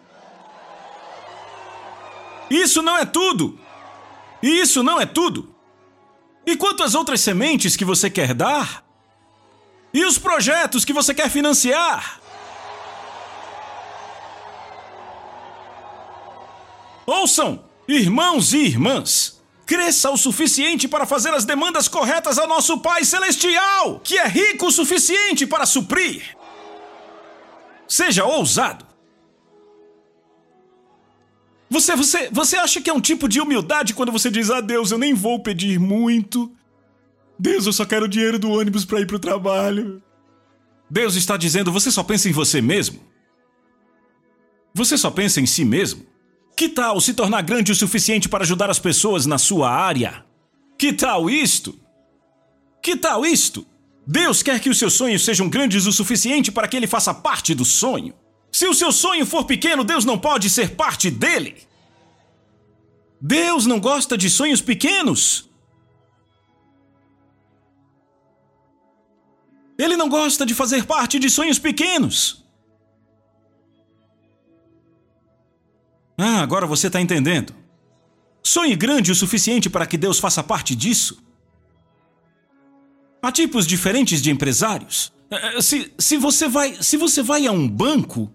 Isso 2.49 2.81
não 2.81 2.97
é 2.97 3.05
tudo. 3.05 3.59
Isso 4.41 4.83
não 4.83 4.99
é 4.99 5.05
tudo. 5.05 5.55
E 6.45 6.55
quanto 6.55 6.83
às 6.83 6.95
outras 6.95 7.21
sementes 7.21 7.75
que 7.75 7.85
você 7.85 8.09
quer 8.09 8.33
dar? 8.33 8.83
E 9.93 10.05
os 10.05 10.17
projetos 10.17 10.85
que 10.85 10.93
você 10.93 11.13
quer 11.13 11.29
financiar? 11.29 12.21
Ouçam, 17.05 17.68
irmãos 17.95 18.53
e 18.53 18.59
irmãs, 18.59 19.41
cresça 19.65 20.09
o 20.11 20.17
suficiente 20.17 20.87
para 20.87 21.05
fazer 21.05 21.33
as 21.33 21.45
demandas 21.45 21.87
corretas 21.87 22.37
ao 22.37 22.47
nosso 22.47 22.79
Pai 22.79 23.03
Celestial, 23.03 23.99
que 23.99 24.17
é 24.17 24.27
rico 24.27 24.67
o 24.67 24.71
suficiente 24.71 25.45
para 25.45 25.65
suprir. 25.65 26.35
Seja 27.87 28.25
ousado. 28.25 28.85
Você, 31.69 31.95
você, 31.95 32.29
você 32.31 32.57
acha 32.57 32.81
que 32.81 32.89
é 32.89 32.93
um 32.93 33.01
tipo 33.01 33.29
de 33.29 33.39
humildade 33.39 33.93
quando 33.93 34.11
você 34.11 34.31
diz: 34.31 34.49
"Ah, 34.49 34.61
Deus, 34.61 34.91
eu 34.91 34.97
nem 34.97 35.13
vou 35.13 35.39
pedir 35.39 35.79
muito. 35.79 36.51
Deus, 37.37 37.65
eu 37.67 37.73
só 37.73 37.85
quero 37.85 38.05
o 38.05 38.09
dinheiro 38.09 38.39
do 38.39 38.49
ônibus 38.49 38.85
para 38.85 38.99
ir 39.01 39.05
para 39.05 39.15
o 39.15 39.19
trabalho." 39.19 40.01
Deus 40.89 41.15
está 41.15 41.37
dizendo: 41.37 41.71
"Você 41.71 41.91
só 41.91 42.03
pensa 42.03 42.27
em 42.27 42.31
você 42.31 42.59
mesmo?" 42.61 42.99
Você 44.73 44.97
só 44.97 45.11
pensa 45.11 45.41
em 45.41 45.45
si 45.45 45.63
mesmo? 45.65 46.05
Que 46.59 46.67
tal 46.67 46.99
se 46.99 47.13
tornar 47.13 47.41
grande 47.41 47.71
o 47.71 47.75
suficiente 47.75 48.27
para 48.27 48.43
ajudar 48.43 48.69
as 48.69 48.79
pessoas 48.79 49.25
na 49.25 49.37
sua 49.37 49.71
área? 49.71 50.25
Que 50.77 50.91
tal 50.91 51.29
isto? 51.29 51.79
Que 52.83 52.97
tal 52.97 53.25
isto? 53.25 53.65
Deus 54.05 54.43
quer 54.43 54.59
que 54.59 54.69
os 54.69 54.77
seus 54.77 54.93
sonhos 54.93 55.23
sejam 55.23 55.47
grandes 55.47 55.85
o 55.85 55.93
suficiente 55.93 56.51
para 56.51 56.67
que 56.67 56.75
ele 56.75 56.85
faça 56.85 57.13
parte 57.13 57.55
do 57.55 57.63
sonho. 57.63 58.13
Se 58.51 58.67
o 58.67 58.73
seu 58.73 58.91
sonho 58.91 59.25
for 59.25 59.45
pequeno, 59.45 59.85
Deus 59.85 60.03
não 60.03 60.19
pode 60.19 60.49
ser 60.49 60.71
parte 60.71 61.09
dele. 61.09 61.55
Deus 63.21 63.65
não 63.65 63.79
gosta 63.79 64.17
de 64.17 64.29
sonhos 64.29 64.61
pequenos. 64.61 65.49
Ele 69.77 69.95
não 69.95 70.09
gosta 70.09 70.45
de 70.45 70.53
fazer 70.53 70.83
parte 70.85 71.19
de 71.19 71.29
sonhos 71.29 71.57
pequenos. 71.57 72.48
Ah, 76.21 76.41
agora 76.41 76.67
você 76.67 76.87
está 76.87 76.99
entendendo. 76.99 77.55
Sonhe 78.43 78.75
grande 78.75 79.09
o 79.09 79.15
suficiente 79.15 79.69
para 79.69 79.87
que 79.87 79.97
Deus 79.97 80.19
faça 80.19 80.43
parte 80.43 80.75
disso. 80.75 81.23
Há 83.21 83.31
tipos 83.31 83.65
diferentes 83.65 84.21
de 84.21 84.29
empresários. 84.29 85.13
Eh, 85.31 85.57
eh, 85.57 85.61
se, 85.61 85.93
se, 85.97 86.17
você 86.17 86.49
vai, 86.49 86.75
se 86.81 86.97
você 86.97 87.23
vai 87.23 87.47
a 87.47 87.53
um 87.53 87.65
banco 87.65 88.29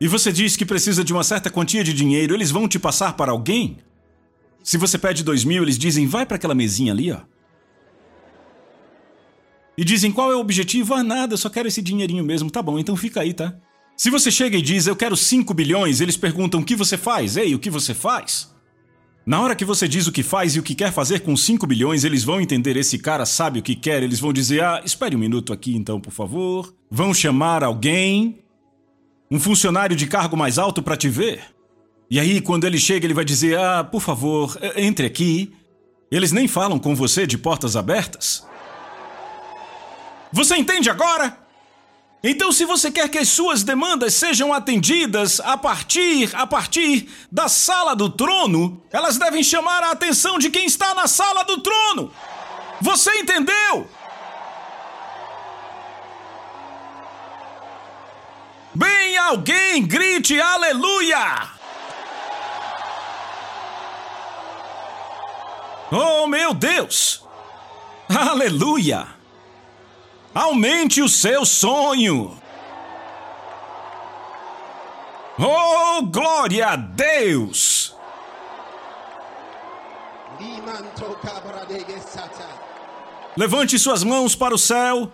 e 0.00 0.08
você 0.08 0.32
diz 0.32 0.56
que 0.56 0.66
precisa 0.66 1.04
de 1.04 1.12
uma 1.12 1.22
certa 1.22 1.50
quantia 1.50 1.84
de 1.84 1.92
dinheiro, 1.92 2.34
eles 2.34 2.50
vão 2.50 2.66
te 2.66 2.80
passar 2.80 3.12
para 3.12 3.30
alguém? 3.30 3.78
Se 4.60 4.76
você 4.76 4.98
pede 4.98 5.22
dois 5.22 5.44
mil, 5.44 5.62
eles 5.62 5.78
dizem, 5.78 6.08
vai 6.08 6.26
para 6.26 6.34
aquela 6.36 6.54
mesinha 6.54 6.92
ali, 6.92 7.12
ó. 7.12 7.20
E 9.78 9.84
dizem, 9.84 10.10
qual 10.10 10.32
é 10.32 10.36
o 10.36 10.40
objetivo? 10.40 10.94
Ah, 10.94 11.04
nada, 11.04 11.34
eu 11.34 11.38
só 11.38 11.48
quero 11.48 11.68
esse 11.68 11.80
dinheirinho 11.80 12.24
mesmo. 12.24 12.50
Tá 12.50 12.60
bom, 12.60 12.76
então 12.76 12.96
fica 12.96 13.20
aí, 13.20 13.32
tá? 13.32 13.54
Se 13.96 14.10
você 14.10 14.30
chega 14.30 14.56
e 14.56 14.62
diz, 14.62 14.86
eu 14.86 14.96
quero 14.96 15.16
5 15.16 15.54
bilhões, 15.54 16.00
eles 16.00 16.16
perguntam, 16.16 16.60
o 16.60 16.64
que 16.64 16.74
você 16.74 16.96
faz? 16.96 17.36
Ei, 17.36 17.54
o 17.54 17.58
que 17.58 17.70
você 17.70 17.94
faz? 17.94 18.52
Na 19.24 19.40
hora 19.40 19.54
que 19.54 19.64
você 19.64 19.86
diz 19.86 20.06
o 20.06 20.12
que 20.12 20.22
faz 20.22 20.54
e 20.54 20.58
o 20.58 20.62
que 20.62 20.74
quer 20.74 20.92
fazer 20.92 21.20
com 21.20 21.36
5 21.36 21.66
bilhões, 21.66 22.04
eles 22.04 22.24
vão 22.24 22.40
entender 22.40 22.76
esse 22.76 22.98
cara 22.98 23.24
sabe 23.24 23.60
o 23.60 23.62
que 23.62 23.74
quer, 23.74 24.02
eles 24.02 24.20
vão 24.20 24.32
dizer: 24.32 24.62
"Ah, 24.62 24.82
espere 24.84 25.16
um 25.16 25.18
minuto 25.18 25.52
aqui 25.52 25.74
então, 25.74 25.98
por 25.98 26.12
favor". 26.12 26.74
Vão 26.90 27.14
chamar 27.14 27.64
alguém, 27.64 28.44
um 29.30 29.40
funcionário 29.40 29.96
de 29.96 30.06
cargo 30.06 30.36
mais 30.36 30.58
alto 30.58 30.82
para 30.82 30.96
te 30.96 31.08
ver. 31.08 31.40
E 32.10 32.20
aí 32.20 32.38
quando 32.42 32.64
ele 32.64 32.78
chega, 32.78 33.06
ele 33.06 33.14
vai 33.14 33.24
dizer: 33.24 33.58
"Ah, 33.58 33.82
por 33.82 34.02
favor, 34.02 34.58
entre 34.76 35.06
aqui". 35.06 35.54
Eles 36.10 36.30
nem 36.30 36.46
falam 36.46 36.78
com 36.78 36.94
você 36.94 37.26
de 37.26 37.38
portas 37.38 37.76
abertas. 37.76 38.46
Você 40.30 40.54
entende 40.56 40.90
agora? 40.90 41.43
Então, 42.26 42.50
se 42.50 42.64
você 42.64 42.90
quer 42.90 43.06
que 43.10 43.18
as 43.18 43.28
suas 43.28 43.62
demandas 43.62 44.14
sejam 44.14 44.50
atendidas 44.50 45.40
a 45.40 45.58
partir 45.58 46.34
a 46.34 46.46
partir 46.46 47.06
da 47.30 47.50
sala 47.50 47.94
do 47.94 48.08
trono, 48.08 48.82
elas 48.90 49.18
devem 49.18 49.42
chamar 49.42 49.82
a 49.82 49.90
atenção 49.90 50.38
de 50.38 50.48
quem 50.48 50.64
está 50.64 50.94
na 50.94 51.06
sala 51.06 51.44
do 51.44 51.60
trono. 51.60 52.10
Você 52.80 53.10
entendeu? 53.18 53.86
Bem, 58.74 59.18
alguém 59.18 59.86
grite 59.86 60.40
aleluia! 60.40 61.50
Oh, 65.92 66.26
meu 66.26 66.54
Deus! 66.54 67.22
Aleluia! 68.08 69.13
Aumente 70.34 71.00
o 71.00 71.08
seu 71.08 71.44
sonho. 71.44 72.36
Oh, 75.38 76.02
glória 76.02 76.68
a 76.68 76.76
Deus! 76.76 77.94
Levante 83.36 83.78
suas 83.78 84.02
mãos 84.02 84.34
para 84.34 84.54
o 84.54 84.58
céu. 84.58 85.10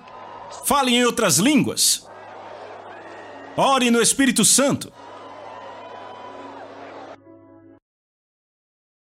Fale 0.64 0.94
em 0.94 1.04
outras 1.04 1.38
línguas. 1.38 2.08
Ore 3.56 3.90
no 3.90 4.00
Espírito 4.00 4.44
Santo. 4.44 4.92